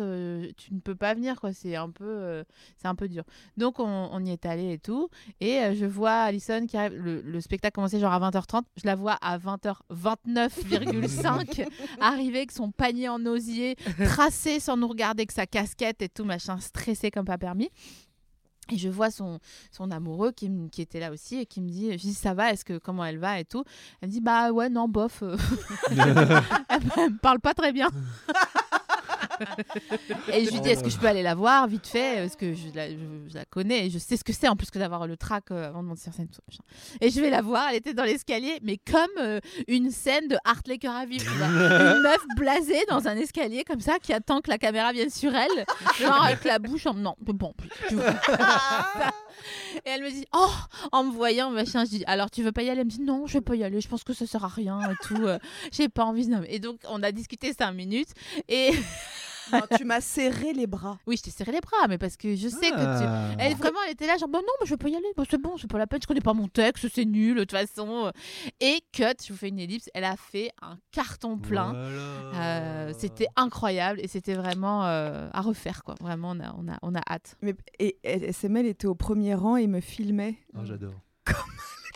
[0.56, 1.52] tu ne peux pas venir, quoi.
[1.52, 2.42] C'est un peu.
[2.78, 3.22] c'est un peu dur.
[3.56, 5.08] Donc on, on y est allé et tout.
[5.40, 7.00] Et je vois Alison qui arrive.
[7.00, 8.62] Le, le spectacle commençait genre à 20h30.
[8.76, 11.66] Je la vois à 20h29,5
[12.00, 16.24] arriver avec son panier en osier, tracé sans nous regarder, avec sa casquette et tout,
[16.24, 17.70] machin, stressé comme pas permis.
[18.72, 21.98] Et je vois son, son amoureux qui, était là aussi et qui me dit, je
[21.98, 23.62] dis ça va, est-ce que comment elle va et tout.
[24.00, 25.22] Elle me dit bah ouais non bof,
[25.90, 27.90] elle me parle pas très bien.
[30.32, 32.54] et je lui dis est-ce que je peux aller la voir vite fait parce que
[32.54, 32.96] je la, je,
[33.28, 35.50] je la connais et je sais ce que c'est en plus que d'avoir le trac
[35.50, 36.28] euh, avant de monter sur scène.
[36.28, 36.40] tout.
[37.00, 40.36] Et je vais la voir, elle était dans l'escalier mais comme euh, une scène de
[40.46, 41.30] Heartlaker à vivre.
[41.32, 45.34] Une meuf blasée dans un escalier comme ça qui attend que la caméra vienne sur
[45.34, 45.64] elle,
[46.00, 47.52] genre avec la bouche en non, bon,
[47.88, 48.04] tu vois.
[49.84, 50.50] Et elle me dit, oh,
[50.92, 52.80] en me voyant, machin, je dis, alors tu veux pas y aller?
[52.80, 54.48] Elle me dit, non, je vais pas y aller, je pense que ça sert à
[54.48, 55.16] rien et tout.
[55.26, 55.38] euh,
[55.72, 56.26] J'ai pas envie.
[56.26, 56.42] Non.
[56.48, 58.10] Et donc, on a discuté cinq minutes
[58.48, 58.70] et.
[59.52, 60.98] Non, tu m'as serré les bras.
[61.06, 63.04] Oui, je t'ai serré les bras, mais parce que je sais que tu.
[63.06, 63.28] Ah.
[63.38, 65.40] Elle, vraiment, elle était là, genre, bon, non, mais je peux y aller, bon, c'est
[65.40, 68.10] bon, c'est pas la peine, je connais pas mon texte, c'est nul, de toute façon.
[68.60, 71.74] Et cut, je vous fais une ellipse, elle a fait un carton plein.
[71.74, 75.94] Euh, c'était incroyable et c'était vraiment euh, à refaire, quoi.
[76.00, 77.36] Vraiment, on a, on a, on a hâte.
[77.42, 80.94] Mais, et, et SML était au premier rang et me filmait Oh, j'adore.
[81.24, 81.36] comme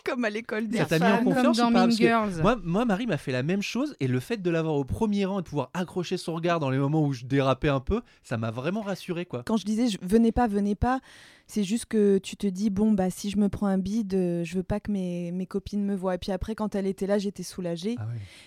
[0.09, 2.03] à l'école des Ça t'a mis en confiance Comme ou dans pas Mean Parce que
[2.03, 2.41] Girls.
[2.41, 5.25] Moi, moi, Marie m'a fait la même chose et le fait de l'avoir au premier
[5.25, 8.01] rang et de pouvoir accrocher son regard dans les moments où je dérapais un peu,
[8.23, 9.43] ça m'a vraiment rassuré quoi.
[9.45, 10.99] Quand je disais je, venez pas, venez pas,
[11.47, 14.43] c'est juste que tu te dis bon bah si je me prends un bide, euh,
[14.43, 16.15] je veux pas que mes, mes copines me voient.
[16.15, 18.05] Et puis après quand elle était là, j'étais soulagée Ah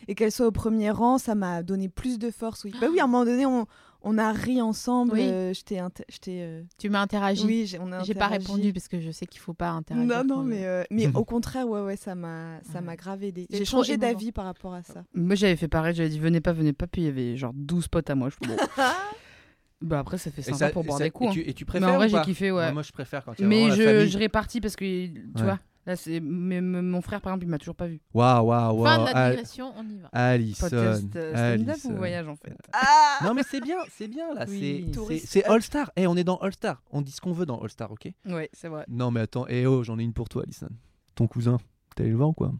[0.08, 2.64] et qu'elle soit au premier rang, ça m'a donné plus de force.
[2.64, 2.72] Oui.
[2.80, 3.66] Bah oui, à un moment donné on,
[4.04, 5.12] on a ri ensemble.
[5.14, 5.22] Oui.
[5.22, 7.44] euh, je t'ai inter- je t'ai, euh, Tu m'as interagi.
[7.46, 10.06] oui, j'ai, on a J'ai pas répondu parce que je sais qu'il faut pas interagir.
[10.06, 12.84] Non, non, mais, euh, mais au contraire, ouais, ouais, ça m'a, ça Ouais.
[12.84, 13.46] m'a grave aidé.
[13.50, 15.04] C'est J'ai changé d'avis par rapport à ça.
[15.14, 17.52] Moi, j'avais fait pareil, j'avais dit venez pas, venez pas, puis il y avait genre
[17.54, 18.28] 12 potes à moi.
[18.30, 18.56] Je bon.
[19.80, 21.30] bah après, ça fait sympa ça- pour et boire ça- des coups.
[21.30, 21.44] Et tu, hein.
[21.48, 22.72] et tu Mais préfères en vrai, j'ai kiffé, ouais.
[22.72, 25.42] Moi, je préfère quand il y a Mais je, je répartis parce que, tu Ouais.
[25.42, 28.00] vois, là, c'est mais- mais mon frère, par exemple, il m'a toujours pas vu.
[28.14, 29.12] Waouh, waouh, Fin de waouh.
[29.16, 30.08] Al- digression, on y va.
[30.12, 30.60] Alison.
[30.68, 31.90] Podcast euh, stand-up Alison.
[31.92, 32.56] ou voyage, en fait?
[32.72, 34.44] Ah Non mais c'est bien, c'est bien là.
[34.48, 34.58] Oui.
[34.60, 35.26] c'est- c'est- Touriste.
[35.28, 35.90] C'est All Star.
[35.96, 36.82] Eh, on est dans All Star.
[36.90, 38.08] On dit ce qu'on veut dans All Star, ok?
[38.26, 38.84] Ouais, c'est vrai.
[38.88, 40.68] Non mais attends, eh oh, j'en ai une pour toi, Alison.
[41.14, 41.58] Ton cousin,
[41.96, 42.52] t'es allé le voir ou quoi?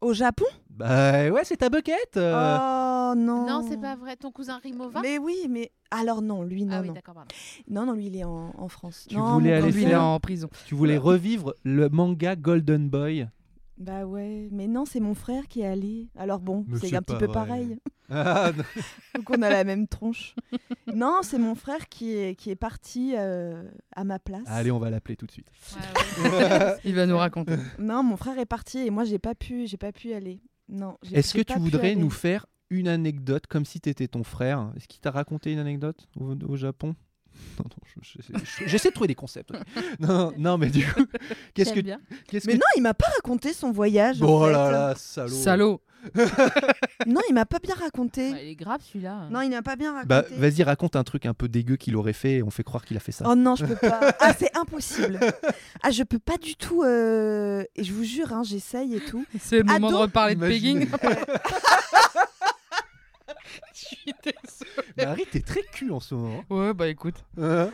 [0.00, 0.46] Au Japon?
[0.76, 2.16] Bah ouais, c'est ta bucket.
[2.16, 2.32] euh.
[2.58, 3.46] Oh non.
[3.46, 4.16] Non, c'est pas vrai.
[4.16, 5.00] Ton cousin Rimova?
[5.02, 6.94] Mais oui, mais alors non, lui non, Ah oui, non.
[6.94, 7.28] d'accord, pardon.
[7.68, 9.06] Non, non, lui il est en, en France.
[9.08, 10.48] Tu non, voulais aller lui, il est faire- en prison.
[10.66, 13.28] Tu voulais revivre le manga Golden Boy?
[13.78, 16.08] Bah ouais, mais non, c'est mon frère qui est allé.
[16.16, 17.34] Alors bon, Mais c'est un petit peu vrai.
[17.34, 17.78] pareil.
[18.10, 18.52] Ah.
[19.14, 20.34] Donc on a la même tronche.
[20.94, 23.62] non, c'est mon frère qui est, qui est parti euh,
[23.96, 24.42] à ma place.
[24.46, 25.48] Allez, on va l'appeler tout de suite.
[26.22, 26.76] Ouais, ouais.
[26.84, 27.56] Il va nous raconter.
[27.78, 30.40] Non, mon frère est parti et moi j'ai pas pu, j'ai pas pu aller.
[30.72, 30.96] Non.
[31.12, 31.96] Est-ce que tu voudrais aller.
[31.96, 34.72] nous faire une anecdote comme si t'étais ton frère?
[34.76, 36.94] Est-ce qu'il t'a raconté une anecdote au, au Japon?
[37.58, 38.02] Non, non,
[38.66, 39.52] j'essaie de trouver des concepts.
[40.00, 41.04] Non, non, mais du coup,
[41.54, 41.80] qu'est-ce que,
[42.28, 44.20] qu'est-ce Mais que non, il m'a pas raconté son voyage.
[44.22, 44.52] en Oh fait.
[44.52, 45.34] là là, salaud.
[45.34, 45.80] Salaud.
[47.06, 48.30] Non, il m'a pas bien raconté.
[48.32, 49.28] Ouais, il est grave celui-là.
[49.30, 50.08] Non, il n'a pas bien raconté.
[50.08, 52.84] Bah, vas-y, raconte un truc un peu dégueu qu'il aurait fait et on fait croire
[52.84, 53.24] qu'il a fait ça.
[53.28, 54.12] Oh non, je peux pas.
[54.20, 55.18] Ah, c'est impossible.
[55.82, 56.82] Ah, je peux pas du tout.
[56.84, 59.24] euh, Et je vous jure, hein, j'essaye et tout.
[59.40, 60.86] C'est le moment Ado- de reparler de Imagine.
[60.86, 60.98] pegging.
[63.74, 65.06] Je suis désolée.
[65.06, 66.44] Marie, t'es très cul en ce moment.
[66.50, 67.70] Ouais, bah écoute, Hein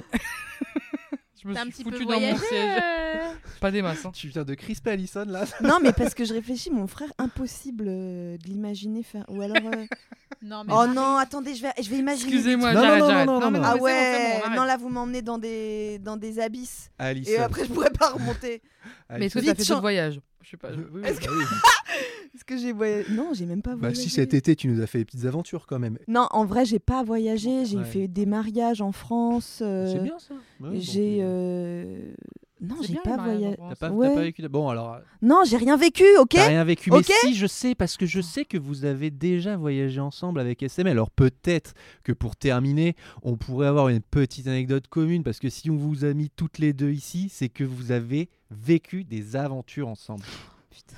[1.42, 2.38] je me T'as un suis petit peu foutu dans mon voyagé.
[2.46, 2.82] siège.
[2.82, 4.04] euh, Pas des masses.
[4.04, 4.10] hein.
[4.14, 7.84] tu viens de crisper Allison là Non, mais parce que je réfléchis, mon frère, impossible
[7.88, 9.24] euh, de l'imaginer faire.
[9.28, 9.56] Ou alors.
[9.56, 9.84] euh,
[10.40, 12.30] Non, mais Oh Marie- non, attendez, je vais, je vais imaginer.
[12.32, 13.26] Excusez-moi, Non, j'arrête, non, non, j'arrête.
[13.26, 13.64] non, non, mais non.
[13.64, 16.90] Ah c'est bon, c'est ouais, bon, non là vous m'emmenez dans des dans des abysses
[16.96, 17.32] Allison.
[17.32, 18.62] et après je pourrais pas remonter.
[19.10, 20.70] Mais est-ce que Vite, t'as fait chan- d'autres voyages Je sais pas.
[20.72, 21.26] Oui, oui, Est-ce bah
[22.46, 24.00] que j'ai voyagé Non, j'ai même pas Bah voyagé.
[24.02, 25.98] si cet été tu nous as fait des petites aventures quand même.
[26.08, 27.84] Non, en vrai, j'ai pas voyagé, j'ai Ouais.
[27.84, 29.60] fait des mariages en France.
[29.62, 30.34] euh, C'est bien ça.
[30.60, 32.14] Ouais, J'ai euh, euh,
[32.60, 33.56] non, j'ai pas voyagé.
[33.56, 34.14] T'as pas, t'as Ouais.
[34.14, 34.48] pas vécu.
[34.48, 34.98] Bon alors.
[35.22, 37.10] Non, j'ai rien vécu, OK T'as rien vécu, mais Ok.
[37.20, 40.92] si je sais, parce que je sais que vous avez déjà voyagé ensemble avec SML.
[40.92, 45.70] Alors peut-être que pour terminer, on pourrait avoir une petite anecdote commune, parce que si
[45.70, 49.88] on vous a mis toutes les deux ici, c'est que vous avez vécu des aventures
[49.88, 50.24] ensemble.
[50.70, 50.96] Putain.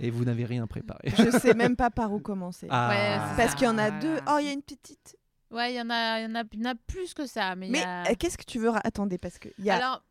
[0.00, 1.12] Et vous n'avez rien préparé.
[1.16, 2.66] Je sais même pas par où commencer.
[2.70, 2.88] Ah.
[2.88, 4.16] Ouais, Parce qu'il y en a deux.
[4.26, 4.34] Ah.
[4.34, 5.16] Oh, il y a une petite.
[5.52, 7.26] Ouais, il y en a, il y en a, il y en a plus que
[7.26, 7.54] ça.
[7.54, 9.76] Mais, Mais a- euh, qu'est-ce que tu veux Attendez, parce que il y a.
[9.76, 10.02] Alors,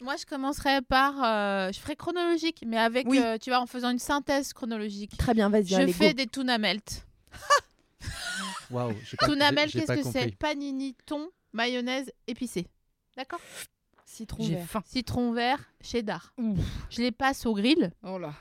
[0.00, 1.22] moi, je commencerai par.
[1.24, 3.18] euh, je ferai chronologique, mais avec, Oui.
[3.22, 5.16] euh, tu vois, en faisant une synthèse chronologique.
[5.16, 5.66] Très bien, vas-y.
[5.68, 6.14] Je allez, fais go.
[6.14, 7.06] des tuna melt.
[8.70, 10.36] Waouh, j'ai pas- Tuna j'ai- melt, j'ai qu'est-ce que c'est.
[10.36, 12.66] Panini, thon, mayonnaise, épicé.
[13.16, 13.40] D'accord?
[14.04, 14.66] Citron vert.
[14.66, 14.82] faim.
[14.86, 16.32] Citron vert, cheddar.
[16.38, 16.58] Ouf.
[16.90, 17.90] Je les passe au grill.
[18.02, 18.32] Oh là.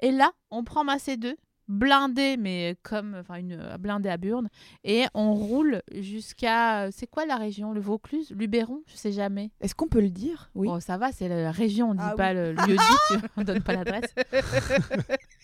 [0.00, 1.34] Et là, on prend ma C2,
[1.68, 4.48] blindée, mais comme enfin une euh, blindée à burne,
[4.84, 6.84] et on roule jusqu'à.
[6.84, 7.72] euh, C'est quoi la région?
[7.72, 8.30] Le Vaucluse?
[8.36, 8.82] Luberon?
[8.86, 9.50] Je sais jamais.
[9.60, 10.50] Est-ce qu'on peut le dire?
[10.54, 10.68] Oui.
[10.68, 12.34] Bon, ça va, c'est la région, on dit Ah pas oui.
[12.36, 14.14] le lieu dit, on donne pas l'adresse.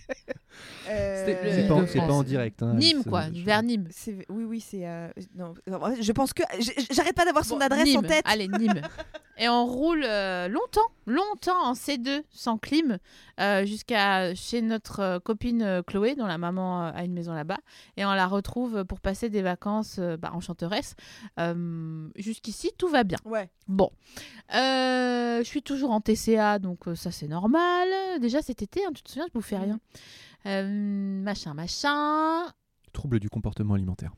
[0.89, 2.63] Euh, C'est pas, en direct.
[2.63, 3.89] hein, Nîmes, Alison, quoi, vers Nîmes.
[4.29, 4.87] Oui, oui, c'est.
[4.87, 5.55] euh, non,
[6.01, 6.43] je pense que.
[6.91, 8.07] J'arrête pas d'avoir son Bon, adresse en Nîmes.
[8.07, 8.25] tête.
[8.27, 8.81] Allez, Nîmes.
[9.39, 12.99] Et on roule euh, longtemps, longtemps en C2 sans clim
[13.41, 17.57] euh, jusqu'à chez notre euh, copine Chloé, dont la maman euh, a une maison là-bas.
[17.97, 20.95] Et on la retrouve pour passer des vacances euh, bah, en chanteresse.
[21.41, 23.19] Euh, Jusqu'ici, tout va bien.
[23.25, 23.49] Ouais.
[23.69, 23.91] Bon.
[24.55, 27.89] Euh, je suis toujours en TCA, donc euh, ça c'est normal.
[28.21, 29.75] Déjà cet été, hein, tu te souviens, je bouffais rien.
[29.77, 32.45] Euh, machin, machin.
[32.93, 34.13] Trouble du comportement alimentaire.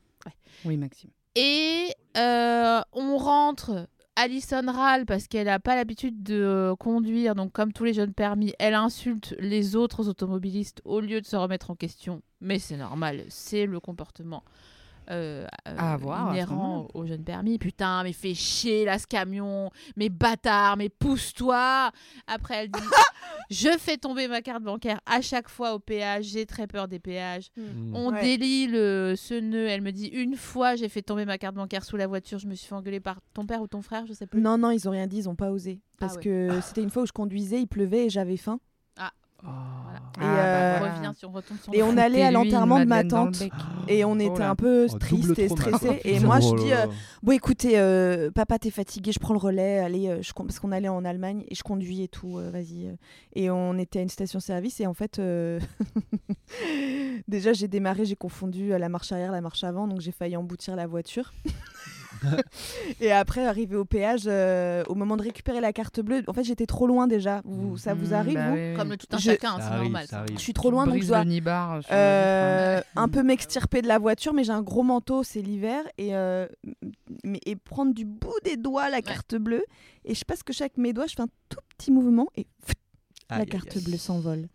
[0.65, 1.11] Oui, Maxime.
[1.35, 3.89] Et euh, on rentre.
[4.17, 8.15] Alison râle parce qu'elle n'a pas l'habitude de euh, conduire, donc comme tous les jeunes
[8.15, 12.23] permis, elle insulte les autres automobilistes au lieu de se remettre en question.
[12.41, 14.45] Mais c'est normal, c'est le comportement
[15.11, 17.59] euh, À avoir, inhérent au jeune permis.
[17.59, 21.91] Putain, mais fais chier là ce camion, mais bâtard, mais pousse-toi.
[22.27, 22.81] Après, elle dit
[23.51, 26.99] Je fais tomber ma carte bancaire à chaque fois au péage, j'ai très peur des
[26.99, 27.51] péages.
[27.57, 27.95] Mm.
[27.95, 28.21] On Ouais.
[28.21, 29.67] délie le, ce nœud.
[29.67, 32.47] Elle me dit Une fois, j'ai fait tomber ma carte bancaire sous la voiture, je
[32.47, 34.41] me suis fait engueuler par ton père ou ton frère, je sais plus.
[34.41, 35.81] Non, non, ils ont rien dit, ils ont pas osé.
[35.99, 36.23] Parce Ah ouais.
[36.23, 38.61] que c'était une fois où je conduisais, il pleuvait et j'avais faim.
[39.83, 39.99] Voilà.
[39.99, 40.95] Et, Ah, bah euh, On voilà.
[40.95, 41.99] revient si on retombe sur Et le on fond.
[41.99, 43.43] allait à l'enterrement de ma tante.
[43.87, 46.01] Et on Oh était un peu Oh, triste et stressé.
[46.05, 46.87] Et Putain, moi, je oh dis euh.
[47.23, 49.79] Bon, écoutez, euh, papa, t'es fatigué, je prends le relais.
[49.81, 52.39] Allez, je parce qu'on allait en Allemagne et je conduis et tout.
[52.39, 52.97] euh, Vas-y.
[53.35, 55.21] Et on était à une station-service et en fait,
[57.29, 60.77] déjà, j'ai démarré, j'ai confondu la marche arrière, la marche avant, donc j'ai failli emboutir
[60.77, 61.33] la voiture.
[63.01, 66.45] et après, arrivé au péage, euh, au moment de récupérer la carte bleue, en fait,
[66.45, 67.41] j'étais trop loin déjà.
[67.45, 68.77] Vous, ça vous Mmh, arrive, bah vous oui, oui.
[68.77, 70.07] Comme le tout un Je- chacun, Ça c'est normal.
[70.07, 70.25] ça.
[70.33, 71.25] Je suis trop loin, donc je dois
[71.93, 72.89] Euh, vitre.
[72.97, 76.47] un peu m'extirper de la voiture, mais j'ai un gros manteau, c'est l'hiver, et, euh,
[77.65, 79.65] prendre du bout des doigts la carte bleue,
[80.05, 82.29] et je sais pas ce que avec mes doigts, je fais un tout petit mouvement,
[82.37, 82.47] et
[83.31, 83.83] la carte aïe.
[83.85, 84.49] bleue s'envole.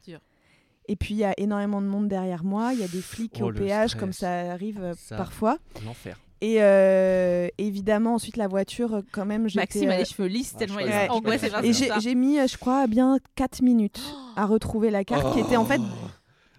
[0.87, 3.37] Et puis il y a énormément de monde derrière moi, il y a des flics
[3.41, 3.99] Oh, au péage, stress.
[3.99, 5.17] comme ça arrive euh, Ça.
[5.17, 5.57] parfois.
[5.85, 6.17] L'enfer.
[6.41, 9.59] Et euh, évidemment, ensuite la voiture, euh, quand même, j'étais...
[9.61, 12.15] Maxime a euh, les cheveux lisses Ah, tellement il est je angoissé par Et j'ai
[12.15, 14.01] mis, euh, je crois, bien 4 minutes
[14.35, 15.81] à retrouver la carte qui était en fait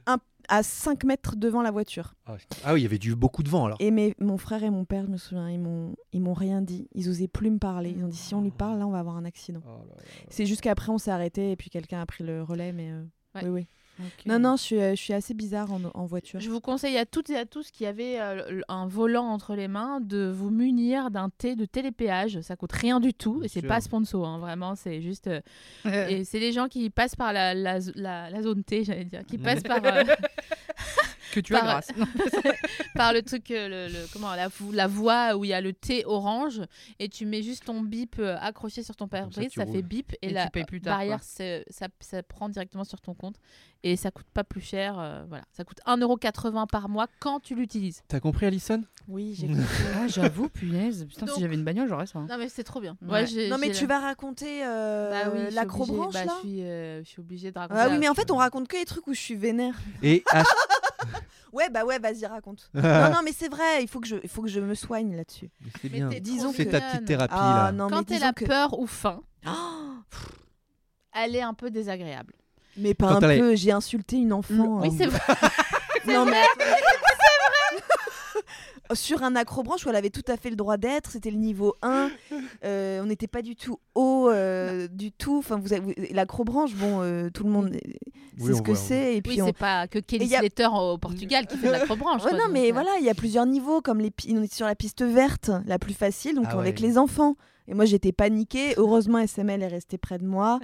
[0.07, 0.17] Oh.
[0.49, 2.15] à 5 mètres devant la voiture.
[2.27, 3.79] Ah ah oui, il y avait du beaucoup de vent alors.
[3.81, 6.61] Et mes, mon frère et mon père, je me souviens, ils m'ont, ils m'ont rien
[6.61, 6.89] dit.
[6.93, 7.95] Ils osaient plus me parler.
[7.97, 9.61] Ils ont dit si on lui parle, là, on va avoir un accident.
[9.65, 9.87] Oh.
[10.29, 12.73] C'est juste qu'après, on s'est arrêté et puis quelqu'un a pris le relais.
[12.73, 13.03] Mais euh,
[13.37, 13.43] Ouais.
[13.45, 13.67] oui, oui.
[14.27, 16.41] Non, non, je suis, euh, je suis assez bizarre en, en voiture.
[16.41, 19.69] Je vous conseille à toutes et à tous qui avaient euh, un volant entre les
[19.69, 22.41] mains de vous munir d'un thé de télépéage.
[22.41, 24.75] Ça coûte rien du tout Bien et c'est pas sponsor, hein, vraiment.
[24.75, 25.27] C'est juste.
[25.29, 25.41] euh,
[26.09, 29.25] et c'est les gens qui passent par la, la, la- la zone T, j'allais dire,
[29.27, 30.03] qui passent par, euh,
[31.33, 31.89] que tu as par- grâce.
[31.97, 32.07] Non.
[32.95, 35.61] par le truc, euh, le, le- comment, la, vo- la voie où il y a
[35.61, 36.61] le thé orange
[36.99, 39.73] et tu mets juste ton bip euh, accroché sur ton pare-brise, ça, roules.
[39.75, 41.45] fait bip et, Et la tu payes plus tard, barrière, ça,
[42.01, 43.37] ça prend directement sur ton compte
[43.83, 44.99] et ça coûte pas plus cher.
[44.99, 48.03] euh, voilà, ça coûte 1,80€ par mois quand tu l'utilises.
[48.09, 48.83] T'as compris, Alison?
[49.09, 49.49] Oui, j'ai
[49.97, 51.07] Ah, j'avoue, punaise.
[51.09, 52.19] Putain, Donc- si j'avais une bagnole, j'aurais ça.
[52.19, 52.27] hein.
[52.29, 52.97] Non mais c'est trop bien.
[53.03, 53.25] Ouais.
[53.49, 56.33] Non, mais tu vas raconter euh, Bah oui, je suis l'acrobranche obligée- bah, là?
[56.43, 57.81] je suis, euh, obligée de raconter.
[57.81, 59.75] Ah oui, la- mais en fait, on raconte que les trucs où je suis vénère.
[60.03, 60.43] Et à-
[61.53, 62.71] Ouais, bah ouais, vas-y, raconte.
[62.75, 65.17] non, non, mais c'est vrai, il faut que je, il faut que je me soigne
[65.17, 65.51] là-dessus.
[65.83, 66.09] c'est Mais bien.
[66.09, 67.73] t'es Disons C'est ta petite thérapie Ah là.
[67.73, 68.45] non, Quand elle disons a que...
[68.45, 69.21] peur ou faim,
[71.13, 72.35] elle est un peu désagréable.
[72.77, 74.81] mais pas Quand un peu, j'ai insulté une enfant.
[74.81, 75.21] Oui, euh, c'est vrai.
[76.07, 76.43] Non, mais
[78.95, 81.75] sur un acrobranche où elle avait tout à fait le droit d'être, c'était le niveau
[81.83, 82.11] 1,
[82.65, 85.39] euh, on n'était pas du tout haut euh, du tout.
[85.39, 88.01] Enfin, vous, avez- vous- l'acrobranche, bon, euh, tout le monde sait
[88.41, 89.17] Oui, ce que c'est.
[89.17, 89.47] Et puis Oui, on...
[89.47, 92.25] c'est pas que Kelly Et y a- Slater au Portugal qui fait de l'acrobranche.
[92.25, 94.67] Ouais, non, mais voilà, il y a plusieurs niveaux, comme les pi- on est sur
[94.67, 96.61] la piste verte, la plus facile, donc Ah ouais.
[96.61, 97.37] avec les enfants.
[97.69, 98.75] Et moi, j'étais paniquée.
[98.79, 100.59] Heureusement, SML est resté près de moi.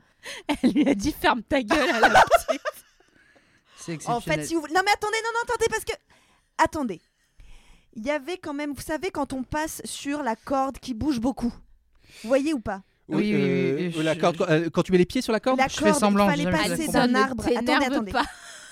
[0.62, 2.60] Elle lui a dit ferme ta gueule à la petite.
[3.78, 4.40] C'est En exceptionnel.
[4.40, 4.62] fait, si vous...
[4.74, 5.92] Non, mais attendez, non, non, attendez, parce que...
[6.58, 7.00] Attendez.
[7.96, 11.18] Il y avait quand même, vous savez, quand on passe sur la corde qui bouge
[11.20, 11.52] beaucoup.
[12.22, 12.82] Vous voyez ou pas?
[13.08, 15.22] Oui, oui, oui, euh, oui, la je- corde, quand, euh, quand tu mets les pieds
[15.22, 17.44] sur la corde La je fais semblant, il fallait passer d'un arbre.
[17.46, 18.12] Attendez, attendez.
[18.12, 18.24] pas.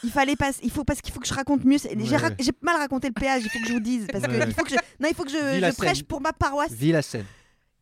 [0.02, 0.60] Il fallait passer.
[0.62, 1.78] Il faut parce qu'il faut que je raconte mieux.
[1.78, 2.16] J'ai Ouais.
[2.16, 3.42] ra- j'ai mal raconté le péage.
[3.44, 4.44] Il faut que je vous dise parce que Ouais.
[4.46, 4.76] il faut que je.
[5.00, 6.72] Non, il faut que je, prêche pour ma paroisse.
[6.72, 7.24] Vis la scène.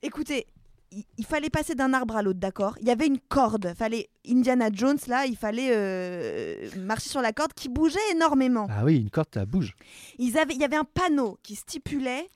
[0.03, 0.47] Écoutez,
[0.93, 2.76] il, il fallait passer d'un arbre à l'autre, d'accord?
[2.80, 3.74] Il y avait une corde.
[3.76, 5.26] Fallait Indiana Jones là.
[5.26, 8.66] Il fallait euh, marcher sur la corde qui bougeait énormément.
[8.70, 9.74] Ah oui, une corde, ça bouge.
[10.18, 12.28] Ils avaient, il y avait un panneau qui stipulait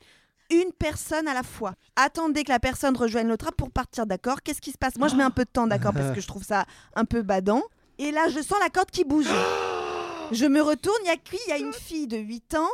[0.50, 1.74] une personne à la fois.
[1.96, 4.42] Attendez que la personne rejoigne l'autre arbre pour partir, d'accord?
[4.42, 4.96] Qu'est-ce qui se passe?
[4.96, 7.22] Moi, je mets un peu de temps, d'accord Parce que je trouve ça un peu
[7.22, 7.62] badant.
[7.98, 9.28] Et là, je sens la corde qui bouge.
[10.32, 11.38] Je me retourne, il y a qui?
[11.46, 12.68] Il y a une fille de 8 ans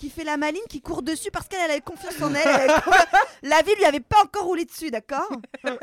[0.00, 2.40] qui fait la maline, qui court dessus parce qu'elle elle avait confiance en elle.
[2.46, 2.80] elle avait-
[3.42, 5.30] la vie lui avait pas encore roulé dessus, d'accord?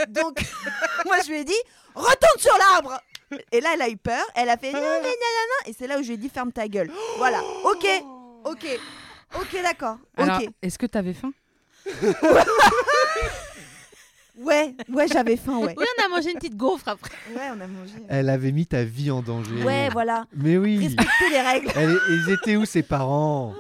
[0.10, 0.40] Donc,
[1.06, 1.54] moi, je lui ai dit
[1.94, 3.00] retourne sur l'arbre
[3.52, 4.24] Et là, elle a eu peur.
[4.36, 5.70] Elle a fait gna, gna, gna.
[5.70, 6.90] Et c'est là où je lui ai dit ferme ta gueule.
[7.18, 7.86] Voilà, ok,
[8.46, 8.66] ok,
[9.40, 9.98] ok, d'accord.
[10.18, 11.32] Alors, Ok, est-ce que t'avais faim?
[14.40, 15.74] Ouais, ouais, j'avais faim, ouais.
[15.76, 17.10] Oui, on a mangé une petite gaufre après.
[17.36, 17.94] Ouais, on a mangé.
[18.08, 19.64] Elle avait mis ta vie en danger.
[19.64, 20.26] Ouais, voilà.
[20.36, 20.78] Mais oui.
[20.78, 21.72] Respectez les règles.
[21.76, 23.56] Elle ils étaient où ses parents?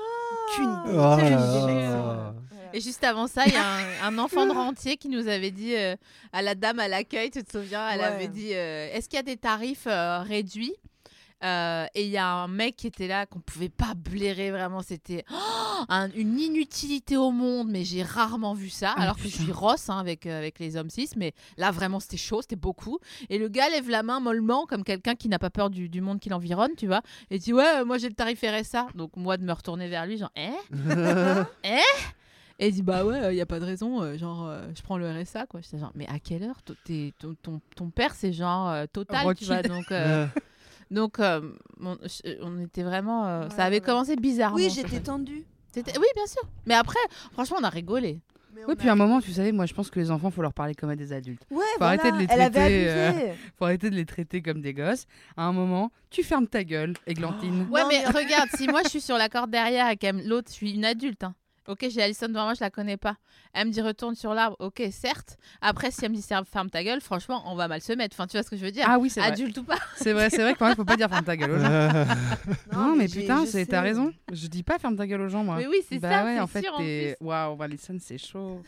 [0.50, 2.34] Aucune Oh là là.
[2.74, 5.52] Et juste avant ça, il y a un, un enfant de rentier qui nous avait
[5.52, 5.95] dit euh,
[6.34, 8.06] à la dame à l'accueil, tu te souviens, elle Ouais.
[8.06, 10.76] avait dit euh, Est-ce qu'il y a des tarifs euh, réduits?
[11.44, 14.82] Euh, et il y a un mec qui était là qu'on pouvait pas blairer vraiment.
[14.82, 18.94] C'était oh, un- une inutilité au monde, mais j'ai rarement vu ça.
[18.98, 21.70] Ah, alors que je suis rosse hein, avec, euh, avec les hommes cis, mais là
[21.70, 22.98] vraiment c'était chaud, c'était beaucoup.
[23.30, 26.02] Et le gars lève la main mollement comme quelqu'un qui n'a pas peur du, du
[26.02, 27.02] monde qui l'environne, tu vois.
[27.30, 28.88] Et dit ouais, euh, moi j'ai le tarif RSA.
[28.96, 30.50] Donc moi de me retourner vers lui, genre eh
[32.60, 34.82] Et il dit bah ouais, il y a pas de raison, euh, genre euh, je
[34.82, 35.62] prends le RSA quoi.
[35.62, 39.46] J'étais genre mais à quelle heure ton, ton, ton père c'est genre euh, total, tu
[39.46, 39.62] vois.
[39.62, 40.40] Donc euh, Euh,
[40.92, 41.42] donc euh,
[41.82, 43.82] on, je- on était vraiment, euh, Ouais, ça avait ouais.
[43.82, 44.58] commencé bizarrement.
[44.58, 45.44] Oui, j'étais tendue.
[45.74, 46.42] C'était- Oui bien sûr.
[46.66, 47.00] Mais après
[47.34, 48.20] franchement on a rigolé.
[48.68, 50.52] Oui, puis à un moment, tu savais, moi je pense que les enfants, faut leur
[50.54, 51.44] parler comme à des adultes.
[51.52, 53.34] Ouais, Faut arrêter de les Elle avait traiter.
[53.56, 55.06] Faut arrêter de les traiter comme des gosses.
[55.36, 57.68] À un moment, tu fermes ta gueule, Églantine.
[57.70, 60.16] Ouais Non, mais mais- regarde, si moi je suis sur la corde derrière et qu'elle
[60.16, 61.24] me- l'autre, je suis une adulte.
[61.24, 61.36] hein.
[61.68, 63.18] Ok, j'ai Alison devant moi, je la connais pas.
[63.53, 64.55] Elle me dit retourne sur l'arbre.
[64.59, 65.38] Ok, certes.
[65.61, 68.15] Après, si elle me dit ferme ta gueule, franchement, on va mal se mettre.
[68.15, 68.86] Enfin, tu vois ce que je veux dire?
[68.88, 69.32] Ah oui, c'est vrai.
[69.32, 69.78] Adulte ou pas?
[69.97, 71.68] C'est vrai, c'est vrai parfois, faut pas dire ferme ta gueule aux gens.
[72.74, 74.13] Non, mais, putain, t'as raison.
[74.32, 75.57] Je dis pas ferme ta gueule aux gens, moi.
[75.57, 76.24] Mais oui, c'est bah ça.
[76.26, 77.18] ouais, c'est en fait.
[77.22, 78.61] Waouh, Alison, c'est chaud.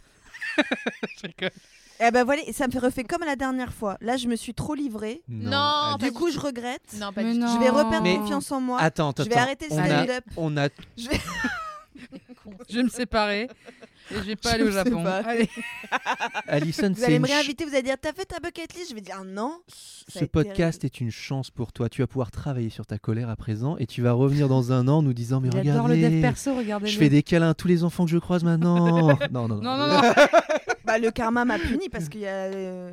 [0.57, 1.51] Je rigole.
[2.01, 3.97] Eh ben voilà, ça me fait refait comme la dernière fois.
[3.99, 5.21] Là, je me suis trop livrée.
[5.27, 6.81] Non, Du du coup, je regrette.
[6.97, 7.45] Non, pas du tout.
[7.45, 8.79] Je vais reperdre Mais- confiance en moi.
[8.79, 9.25] Attends, attends.
[9.25, 10.23] Je vais arrêter le on a, stand-up.
[10.37, 10.69] on a
[12.69, 12.83] Je vais...
[12.83, 13.49] Me séparer
[14.11, 15.05] et je vais pas Je aller au Japon.
[15.05, 15.49] Allez.
[16.47, 18.89] Alison, Vous allez me réinviter, vous allez dire T'as fait ta bucket list?
[18.89, 19.59] Je vais dire Non.
[19.67, 21.89] Ce podcast est une chance pour toi.
[21.89, 24.87] Tu vas pouvoir travailler sur ta colère à présent et tu vas revenir dans un
[24.87, 26.91] an en nous disant mais J'adore le dev regardez, perso, regardez-le.
[26.91, 29.09] je fais des câlins à tous les enfants que je croise maintenant.
[29.31, 29.61] non, non, non.
[29.61, 30.01] Non, non, non.
[30.89, 32.45] Bah, le karma m'a puni parce qu'il y a.
[32.45, 32.91] euh,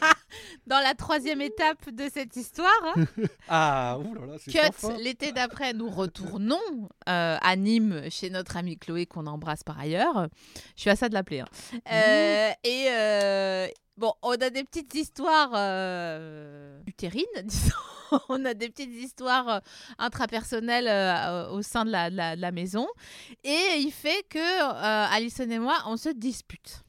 [0.00, 0.12] bah,
[0.68, 3.04] Dans la troisième étape de cette histoire, hein,
[3.48, 4.58] Ah, oulala, c'est cut,
[5.00, 6.60] l'été d'après, nous retournons
[7.08, 10.28] euh, à Nîmes chez notre amie Chloé qu'on embrasse par ailleurs.
[10.76, 11.40] Je suis à ça de l'appeler.
[11.40, 11.46] hein.
[11.92, 13.66] Euh, et euh,
[13.96, 17.74] bon, on a des petites histoires euh, utérines, disons.
[18.28, 19.58] on a des petites histoires euh,
[19.98, 22.86] intrapersonnelles euh, au sein de la, de la- de la maison.
[23.44, 26.82] Et il fait que euh, Alison et moi, on se dispute.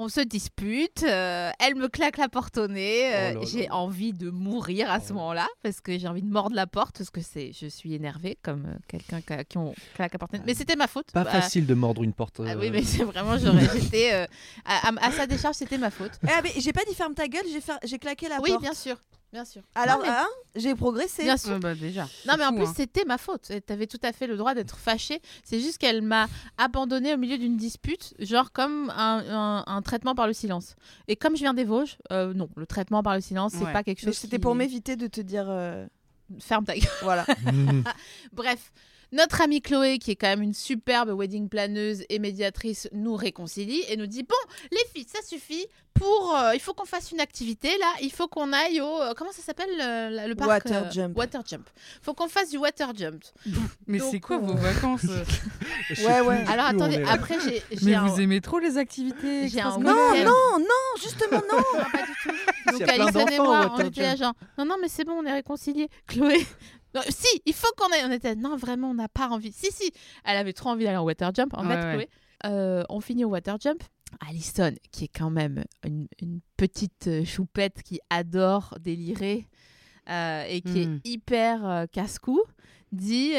[0.00, 3.46] On se dispute, euh, elle me claque la porte au nez, euh, Oh là.
[3.52, 5.14] j'ai envie de mourir à ce Oh.
[5.16, 8.38] moment-là parce que j'ai envie de mordre la porte parce que c'est, je suis énervée
[8.42, 10.34] comme euh, quelqu'un qui, a- qui on claque la porte.
[10.34, 10.44] au nez.
[10.46, 11.10] Mais c'était ma faute.
[11.12, 12.40] Pas Bah, facile de mordre une porte.
[12.40, 13.66] ah euh, oui, mais c'est vraiment, j'aurais,
[14.14, 14.26] euh,
[14.64, 16.12] à, à- à sa décharge, c'était ma faute.
[16.28, 18.62] Ah, mais j'ai pas dit ferme ta gueule, j'ai fer- j'ai claqué la oui, porte.
[18.62, 18.96] bien sûr,
[19.32, 19.62] bien sûr.
[19.74, 20.26] Alors, mais, hein,
[20.56, 21.24] j'ai progressé.
[21.24, 21.52] bien sûr.
[21.52, 22.06] Ouais, bah, déjà.
[22.26, 22.72] Non, mais en plus, hein.
[22.76, 23.50] c'était ma faute.
[23.66, 25.20] Tu avais tout à fait le droit d'être fâchée.
[25.44, 30.14] C'est juste qu'elle m'a abandonnée au milieu d'une dispute, genre comme un, un- un traitement
[30.14, 30.76] par le silence.
[31.08, 33.72] Et comme je viens des Vosges, euh, non, le traitement par le silence, c'est Ouais.
[33.72, 34.16] pas quelque chose.
[34.16, 35.46] C'était qui- pour m'éviter de te dire.
[35.48, 35.86] euh,
[36.40, 36.86] Ferme ta gueule.
[37.02, 37.24] Voilà.
[38.32, 38.72] Bref,
[39.12, 43.82] notre amie Chloé, qui est quand même une superbe wedding planeuse et médiatrice, nous réconcilie
[43.88, 44.34] et nous dit Bon,
[44.70, 45.66] les filles, ça suffit.
[45.94, 47.92] Pour, euh, il faut qu'on fasse une activité là.
[48.02, 50.90] Il faut qu'on aille au euh, comment ça s'appelle le, la- le parc Water euh,
[50.92, 51.18] jump.
[51.18, 51.68] Water jump.
[52.02, 53.24] Faut qu'on fasse du water jump.
[53.88, 55.24] Mais c'est quoi euh, vos vacances euh
[56.06, 56.44] Ouais, ouais.
[56.46, 60.24] Alors attendez, après j'ai Mais un- vous aimez trop les activités J'ai un extrascolaires.
[60.24, 61.58] Non, non, non, justement non.
[61.58, 62.36] Non, pas du tout.
[62.76, 65.32] S'il Donc Alison et moi, on était genre, non, non, mais c'est bon, on est
[65.32, 65.88] réconciliés.
[66.06, 66.46] Chloé,
[66.94, 68.04] non, si, il faut qu'on aille.
[68.06, 69.52] On était, non, vraiment, on n'a pas envie.
[69.52, 69.92] Si, si,
[70.24, 71.52] elle avait trop envie d'aller en water jump.
[71.54, 71.92] En Ouais, fait, ouais.
[71.92, 72.08] Chloé,
[72.46, 73.82] euh, on finit au water jump.
[74.26, 79.46] Alison, qui est quand même une, une petite euh, choupette qui adore délirer
[80.08, 80.94] euh, et qui Mm.
[81.04, 82.40] est hyper euh, casse-cou,
[82.92, 83.34] dit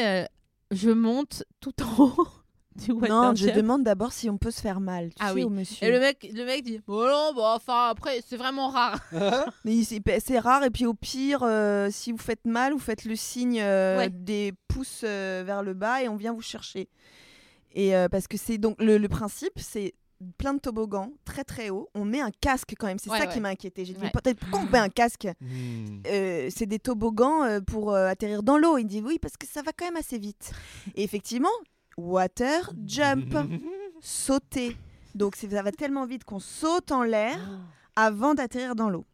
[0.70, 2.28] Je monte tout en haut
[2.76, 5.10] du Non, je demande d'abord si on peut se faire mal.
[5.10, 5.42] Tu Ah sais, oui.
[5.44, 5.86] au monsieur.
[5.86, 9.00] Et le mec, le mec dit Bon, non, bon, enfin, après, c'est vraiment rare.
[9.64, 9.84] Mais il-
[10.20, 13.60] c'est rare et puis au pire, euh, si vous faites mal, vous faites le signe
[13.60, 14.10] euh, Ouais.
[14.10, 16.88] des pouces euh, vers le bas et on vient vous chercher.
[17.72, 19.94] Et euh, parce que c'est donc le, le principe, c'est
[20.38, 21.88] plein de toboggans très très haut.
[21.94, 22.98] On met un casque quand même.
[22.98, 23.32] C'est Ouais, ça ouais.
[23.32, 23.84] qui m'a inquiété.
[23.84, 24.10] J'ai dit Ouais.
[24.10, 25.26] peut-être pourquoi on met un casque.
[26.06, 28.76] Euh, C'est des toboggans euh, pour euh, atterrir dans l'eau.
[28.78, 30.52] Il dit oui parce que ça va quand même assez vite.
[30.94, 31.48] Et effectivement,
[32.00, 33.34] water jump,
[34.00, 34.76] sauter.
[35.14, 37.38] Donc c'est- ça va tellement vite qu'on saute en l'air
[37.96, 39.04] avant d'atterrir dans l'eau.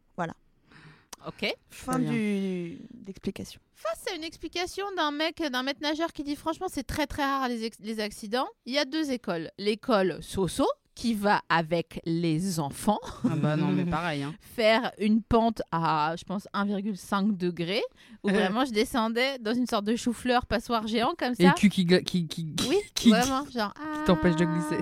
[1.25, 1.53] Ok.
[1.69, 3.59] Fin du d'explication.
[3.73, 7.23] Face à une explication d'un mec, d'un maître nageur qui dit franchement c'est très très
[7.23, 9.51] rare les, les accidents, il y a deux écoles.
[9.57, 10.65] L'école Soso
[10.97, 14.23] qui va avec les enfants Ah bah non, mais pareil.
[14.23, 14.33] Hein.
[14.41, 17.81] faire une pente à je pense 1,5 degré
[18.23, 18.33] où Euh.
[18.33, 21.49] vraiment je descendais dans une sorte de chou-fleur passoire géant comme Et ça.
[21.49, 22.55] le cul qui, qui, qui...
[22.67, 23.73] Oui, qui- vraiment genre
[24.07, 24.79] t'empêche de glisser.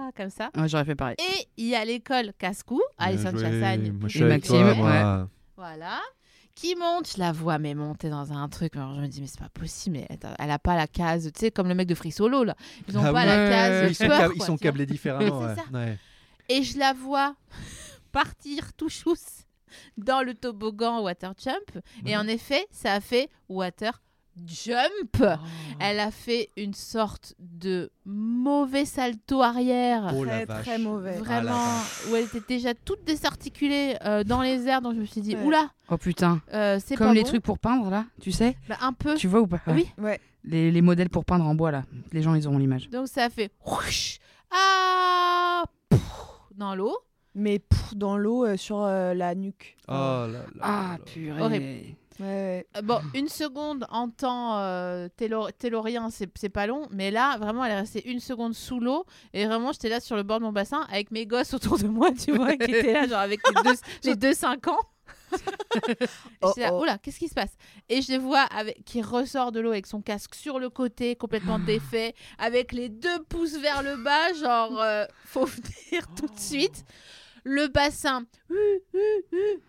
[0.00, 0.50] ah, comme ça.
[0.56, 1.16] Ouais, J'aurais fait pareil.
[1.18, 3.40] Et il y a l'école Casse-Cou, Alison Bien joué.
[3.60, 5.28] Chassagne, et toi, Maxime.
[5.56, 6.00] Voilà.
[6.60, 8.74] Qui monte, je la vois, mais monter dans un truc.
[8.74, 9.98] Alors je me dis, mais c'est pas possible.
[9.98, 12.42] Mais attends, elle a pas la case, tu sais, comme le mec de Free Solo,
[12.42, 12.56] là.
[12.88, 13.90] Ils ont Ah pas la case.
[13.90, 15.38] Ils sont, peur, quoi, ils sont câblés différemment.
[15.48, 15.54] Ouais.
[15.72, 15.98] Ouais.
[16.48, 17.36] Et je la vois
[18.10, 19.44] partir tout chousse
[19.96, 21.84] dans le toboggan water jump.
[22.04, 24.02] Et en effet, ça a fait water
[24.46, 25.16] jump.
[25.20, 25.44] Oh.
[25.80, 30.12] Elle a fait une sorte de mauvais salto arrière.
[30.16, 31.14] Oh Très très mauvais.
[31.18, 31.64] Ah, Vraiment,
[32.10, 35.34] où elle était déjà toute désarticulée euh, dans les airs, donc je me suis dit,
[35.36, 35.44] Ouais.
[35.44, 36.40] oula, Oh putain.
[36.54, 37.28] euh, c'est Comme pas les bon.
[37.28, 39.14] trucs pour peindre là, tu sais Bah, un peu.
[39.14, 39.60] Tu vois ou pas?
[39.68, 39.86] Oui.
[39.98, 40.20] Ouais.
[40.44, 42.88] Les, les modèles pour peindre en bois là, les gens ils auront l'image.
[42.90, 43.50] Donc ça a fait
[44.50, 46.00] ah, pouf,
[46.56, 46.96] dans l'eau.
[47.34, 49.76] Mais pff, dans l'eau euh, sur euh, la nuque.
[49.86, 51.04] Oh là là Ah là.
[51.04, 51.40] purée.
[51.40, 51.96] Horrible.
[52.20, 52.66] Ouais, ouais.
[52.76, 57.64] Euh, Bon, une seconde en temps euh, télo- tellurien, c'est pas long, mais là, vraiment,
[57.64, 60.44] elle est restée une seconde sous l'eau, et vraiment, j'étais là sur le bord de
[60.44, 63.40] mon bassin avec mes gosses autour de moi, tu vois, qui étaient là, genre avec
[63.48, 64.78] les deux, les deux 5 ans.
[66.42, 66.80] Oh, là, oh.
[66.82, 67.54] oula, qu'est-ce qui se passe?
[67.88, 71.16] Et je les vois avec, qui ressort de l'eau avec son casque sur le côté,
[71.16, 76.38] complètement défait, avec les deux pouces vers le bas, genre, euh, faut venir tout de
[76.38, 76.84] suite.
[77.44, 78.56] Le bassin hu,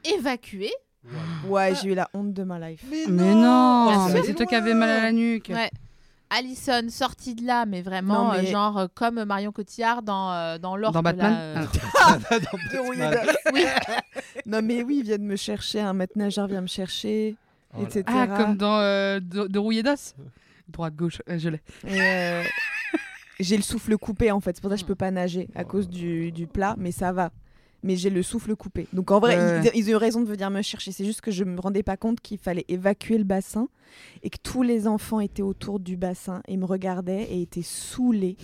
[0.03, 0.71] évacué.
[1.47, 2.83] Ouais, j'ai eu la honte de ma life.
[3.09, 5.49] Mais non, mais c'est toi qui avais mal à la nuque.
[5.53, 5.69] Ouais.
[6.31, 10.31] Allison sortie de là, mais vraiment, Non, mais- euh, genre euh, comme Marion Cotillard dans,
[10.31, 10.93] euh, dans l'orque.
[10.93, 11.65] Dans Batman là.
[12.29, 13.35] Dans Batman.
[13.53, 13.63] Oui.
[14.45, 17.35] Non mais oui, ils viennent me chercher, un maître nageur vient me chercher,
[17.75, 18.03] Oh etc.
[18.07, 20.13] Ah, comme dans euh, de, de rouillé d'os
[20.67, 21.61] Droite, gauche, euh, je l'ai.
[23.39, 25.63] J'ai le souffle coupé en fait, c'est pour ça que je peux pas nager à
[25.63, 27.31] cause du, du plat, mais ça va.
[27.83, 28.87] Mais j'ai le souffle coupé.
[28.93, 29.71] Donc en vrai, Ouais.
[29.73, 30.91] ils, ils ont eu raison de venir me chercher.
[30.91, 33.67] C'est juste que je me rendais pas compte qu'il fallait évacuer le bassin
[34.23, 38.35] et que tous les enfants étaient autour du bassin et me regardaient et étaient saoulés.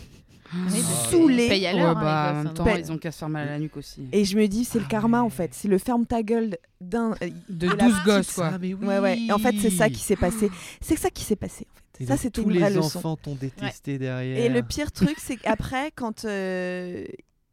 [0.54, 0.80] mais
[1.12, 1.48] Saoulés.
[1.50, 2.78] paye à Ouais, l'heure, bah, les en gosses, même temps, donc.
[2.80, 4.08] Ils ont qu'à se faire mal à la nuque aussi.
[4.12, 5.54] Et je me dis, c'est le Ah karma en fait.
[5.54, 7.12] C'est le ferme ta gueule d'un.
[7.24, 8.52] euh, De la 12 petite- gosses, quoi.
[8.54, 8.86] Ah, mais oui.
[8.88, 9.20] Ouais, ouais.
[9.20, 10.50] Et en fait, c'est ça qui s'est passé.
[10.82, 12.04] C'est ça qui s'est passé en fait.
[12.04, 12.98] Et ça, c'était tous une vraie les leçon.
[13.00, 14.38] enfants t'ont détesté derrière.
[14.38, 16.26] Et le pire truc, c'est qu'après, quand.
[16.26, 17.06] euh,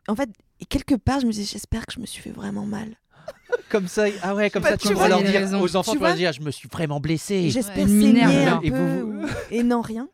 [0.09, 0.30] En fait,
[0.68, 2.96] quelque part, je me dis, j'espère que je me suis fait vraiment mal.
[3.70, 5.92] Comme ça, ah ouais, comme Bah, ça, tu vas leur il a dire aux enfants,
[5.92, 7.48] Tu tu vas dire, je me suis vraiment blessé.
[7.50, 8.76] J'espère saigner un Et peu.
[9.00, 10.09] vous- Et non, rien.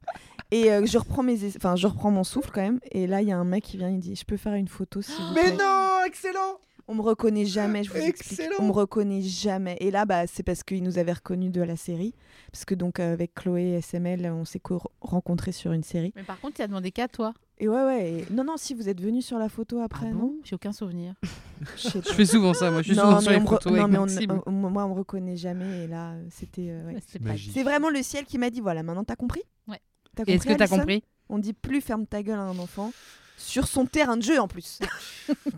[0.51, 2.81] Et euh, je reprends mes, es- enfin, je reprends mon souffle quand même.
[2.91, 4.69] Et là, il y a un mec qui vient, il dit, je peux faire une
[4.69, 6.59] photo s'il vous Mais plaît non, excellent.
[6.91, 8.41] On me reconnaît jamais, je vous explique.
[8.41, 8.57] Excellent.
[8.61, 9.77] On me reconnaît jamais.
[9.81, 12.15] Et là, bah, c'est parce qu'ils nous avaient reconnus de la série.
[12.51, 16.13] Parce que donc, avec Chloé et SML, on s'est co- rencontrés sur une série.
[16.17, 17.35] Mais par contre, tu as demandé qu'à toi.
[17.61, 18.11] Et ouais, ouais.
[18.29, 20.55] et- Non, non, si vous êtes venus sur la photo après, Ah non bon J'ai
[20.55, 21.15] aucun souvenir.
[21.77, 22.15] Je sais Je pas.
[22.15, 22.83] fais souvent ça, moi.
[22.83, 24.03] Je suis non, souvent sur mais les on me re- photos non, avec mais on-
[24.03, 24.41] Maxime.
[24.47, 25.85] moi, on me reconnaît jamais.
[25.85, 26.69] Et là, euh, c'était.
[26.71, 27.03] euh, ouais.
[27.07, 27.49] C'est Magie.
[27.49, 29.81] pas- C'est vraiment le ciel qui m'a dit voilà, maintenant t'as compris Ouais.
[30.15, 32.59] T'as Et Est-ce que t'as Alison compris On dit plus ferme ta gueule à un
[32.61, 32.93] enfant
[33.37, 34.79] sur son terrain de jeu en plus.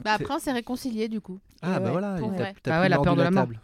[0.05, 1.38] Bah, après, on s'est réconciliés du coup.
[1.62, 3.42] Ah Ouais, bah voilà, pour t'as Ah ouais, la peur de la mort.
[3.44, 3.61] table.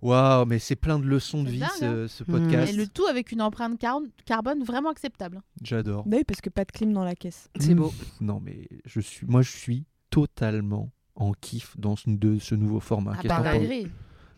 [0.00, 2.38] Waouh, mais c'est plein de leçons de vie dingue, ce, ce Mhm.
[2.40, 2.72] podcast.
[2.72, 5.40] Et le tout avec une empreinte car- carbone vraiment acceptable.
[5.62, 6.04] J'adore.
[6.06, 7.48] Bah oui, parce que pas de clim dans la caisse.
[7.58, 7.92] C'est beau.
[8.20, 12.78] Non mais je suis, moi je suis totalement en kiff dans ce, de ce nouveau
[12.80, 13.14] format.
[13.18, 13.42] Ah bah,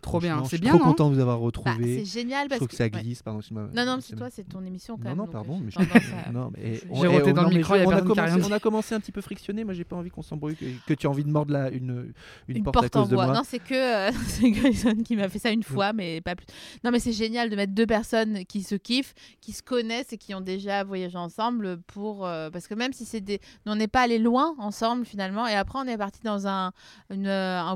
[0.00, 0.06] que.
[0.06, 0.42] Trop bien.
[0.44, 2.04] C'est je bien, suis trop non content de vous avoir Bah, retrouvé.
[2.04, 2.90] c'est génial je parce trouve que ça ouais.
[2.90, 3.40] glisse, pardon.
[3.50, 5.16] Non, non, c'est toi, c'est ton émission quand Non, même.
[5.18, 6.32] non, pardon, euh, mais je- ça.
[6.32, 8.40] Non, mais J'ai on- roté eh, dans le micro, je- y a on, a commencé,
[8.40, 8.46] dit.
[8.48, 9.64] on a commencé un petit peu frictionné.
[9.64, 12.12] Moi, j'ai pas envie qu'on s'embrouille, que, que tu aies envie de mordre la, une,
[12.48, 13.26] une, Une porte, porte, à cause en de bois.
[13.26, 13.34] moi.
[13.34, 16.46] Non, c'est que euh, c'est Grayson qui m'a fait ça une fois, mais pas plus.
[16.84, 20.18] Non, mais c'est génial de mettre deux personnes qui se kiffent, qui se connaissent et
[20.18, 23.88] qui ont déjà voyagé ensemble pour euh, parce que même si c'est des, on n'est
[23.88, 25.46] pas allé loin ensemble finalement.
[25.46, 26.72] Et après, on est parti dans un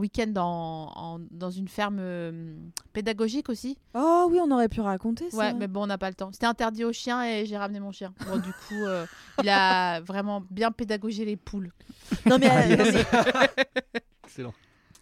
[0.01, 2.54] week-end dans en- dans une ferme euh,
[2.92, 3.76] pédagogique aussi.
[3.94, 5.36] Oh oui, on aurait pu raconter ça.
[5.36, 6.30] Ouais, mais bon, on n'a pas le temps.
[6.32, 8.14] C'était interdit aux chiens et j'ai ramené mon chien.
[8.28, 9.04] Bon, du coup, euh,
[9.42, 11.70] il a vraiment bien pédagogé les poules.
[12.26, 13.64] Non mais, euh, non, mais-
[14.24, 14.54] Excellent.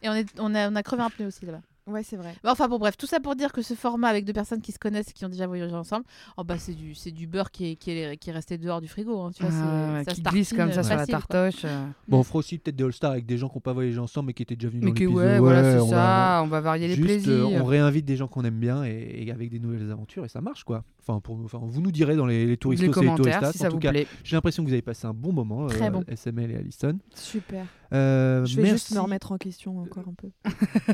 [0.03, 1.61] Et on, est, on, a, on a crevé un pneu aussi là-bas.
[1.87, 2.35] Ouais, c'est vrai.
[2.45, 4.79] Enfin bon bref, tout ça pour dire que ce format avec deux personnes qui se
[4.79, 6.05] connaissent et qui ont déjà voyagé ensemble,
[6.37, 8.81] oh bah c'est du c'est du beurre qui est, qui est, qui est resté dehors
[8.81, 9.21] du frigo.
[9.21, 11.65] hein, tu vois, Ah, ouais, ça qui se glisse comme ça sur la tartoche.
[11.65, 11.87] euh.
[12.09, 14.29] Bon, on fera aussi peut-être des All-Stars avec des gens qui n'ont pas voyagé ensemble
[14.29, 15.25] mais qui étaient déjà venus Mais dans que l'épisode.
[15.25, 16.41] ouais, voilà, c'est va- ça.
[16.45, 17.63] On va varier les Juste, euh, plaisirs.
[17.63, 20.41] on réinvite des gens qu'on aime bien et, et avec des nouvelles aventures et ça
[20.41, 20.85] marche quoi.
[21.01, 23.53] Enfin, pour, enfin vous nous direz dans les, les touristos les et les touristas.
[23.53, 24.07] si en ça tout vous cas, plaît.
[24.23, 26.05] j'ai l'impression que vous avez passé un bon moment, Très euh, bon.
[26.09, 26.97] SML et Alison.
[27.15, 27.67] Super.
[27.93, 28.75] Euh, Je vais merci.
[28.77, 30.29] juste me remettre en question encore un peu.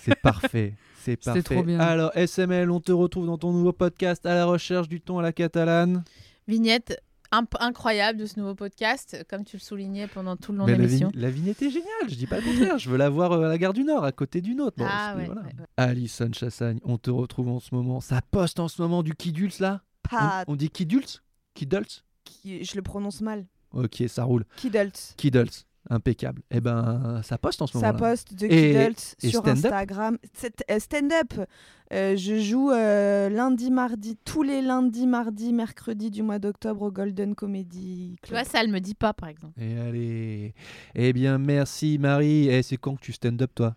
[0.00, 0.74] C'est parfait.
[1.00, 1.42] C'est parfait.
[1.42, 1.80] trop bien.
[1.80, 5.22] Alors, SML, on te retrouve dans ton nouveau podcast à la recherche du ton à
[5.22, 6.04] la catalane.
[6.48, 10.66] Vignette imp- incroyable de ce nouveau podcast, comme tu le soulignais pendant tout le long
[10.66, 11.10] de Mais l'émission.
[11.14, 12.78] la vignette est géniale, je dis pas le contraire.
[12.78, 14.76] je veux la voir euh, à la gare du Nord, à côté d'une autre.
[14.78, 15.40] Bon, Ah ouais, voilà.
[15.42, 15.66] ouais, ouais.
[15.76, 18.00] Alison Chassagne, on te retrouve en ce moment.
[18.00, 19.82] Ça poste en ce moment du Kidulce là?
[20.08, 21.22] Pas on, on dit Kidulce
[21.54, 22.64] Kidulce qui...
[22.64, 23.46] Je le prononce mal.
[23.72, 24.44] Ok, ça roule.
[24.56, 25.14] Kidult.
[25.16, 26.42] Kidulce, impeccable.
[26.50, 29.64] Eh ben, ça poste en ce moment Ça poste de Et- Kidult et sur stand-up
[29.66, 30.18] Instagram.
[30.34, 31.34] C'est- euh, Stand-up.
[31.92, 36.90] Euh, je joue euh, lundi, mardi, tous les lundis, mardi, mercredi du mois d'octobre au
[36.90, 38.40] Golden Comedy Tu Club.
[38.40, 39.52] vois, ça, elle me dit pas, par exemple.
[39.60, 40.54] Et allez.
[40.94, 42.48] Eh bien, merci Marie.
[42.48, 43.74] Eh, c'est quand que tu stand-up toi?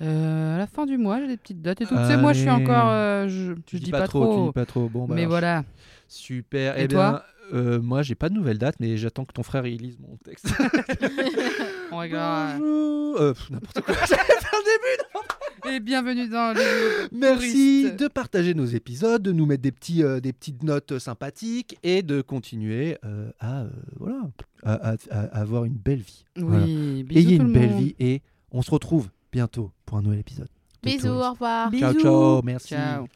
[0.00, 1.96] Euh, à la fin du mois, j'ai des petites dates et tout.
[1.96, 2.90] Tu sais, moi, je suis encore.
[2.90, 4.32] euh, je, Tu je dis pas, trop.
[4.36, 4.88] tu dis pas trop.
[4.88, 5.64] Bon, bah mais alors, voilà.
[6.06, 6.78] Super.
[6.78, 7.10] Et eh toi?
[7.10, 7.22] bien,
[7.52, 10.16] euh, moi, j'ai pas de nouvelle date, mais j'attends que ton frère il lise mon
[10.24, 10.46] texte.
[11.90, 11.96] On.
[11.96, 13.20] Bonjour.
[13.20, 13.94] Euh, pff, N'importe quoi.
[14.08, 15.74] J'allais faire le début.
[15.76, 17.08] Et bienvenue dans le.
[17.12, 17.96] Merci Touriste.
[18.00, 22.02] de partager nos épisodes, de nous mettre des, petits, euh, des petites notes sympathiques et
[22.02, 23.68] de continuer euh, à, euh,
[23.98, 24.20] voilà,
[24.62, 26.24] à, à- à avoir une belle vie.
[26.36, 26.64] Voilà.
[26.64, 27.82] Oui, bisous Ayez tout une le belle monde.
[27.82, 28.22] vie et
[28.52, 30.48] on se retrouve bientôt pour un nouvel épisode.
[30.82, 31.70] de Bisous, au revoir.
[31.72, 32.02] Ciao, Bisous.
[32.02, 32.68] ciao, merci.
[32.68, 33.06] Ciao.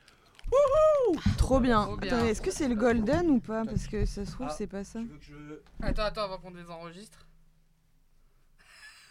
[1.38, 1.84] Trop bien.
[1.84, 2.12] Trop bien.
[2.14, 3.64] Attendez, est-ce que c'est le golden ou pas?
[3.64, 4.54] Parce que ça se trouve, Ah.
[4.56, 5.00] c'est pas ça.
[5.00, 7.26] Tu veux que je- Attends, attends, avant qu'on les enregistre.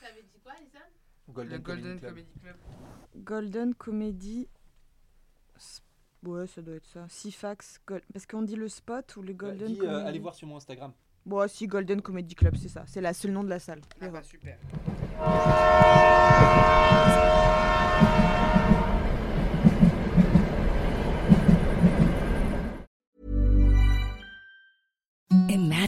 [0.02, 0.54] T'avais dit quoi,
[1.34, 2.00] Le Golden Comedy
[2.42, 2.56] Club.
[3.16, 4.48] Golden Comedy.
[5.58, 5.82] S-
[6.24, 7.06] Ouais, ça doit être ça.
[7.10, 7.80] Sifax.
[7.88, 10.08] Gol- Parce qu'on dit le spot ou le Golden Dis, euh, Comedy?
[10.08, 10.94] allez voir sur mon Instagram.
[11.26, 12.84] Bon, si, Golden Comedy Club, c'est ça.
[12.88, 13.82] C'est la seule nom de la salle.
[14.02, 14.58] Ah bah super.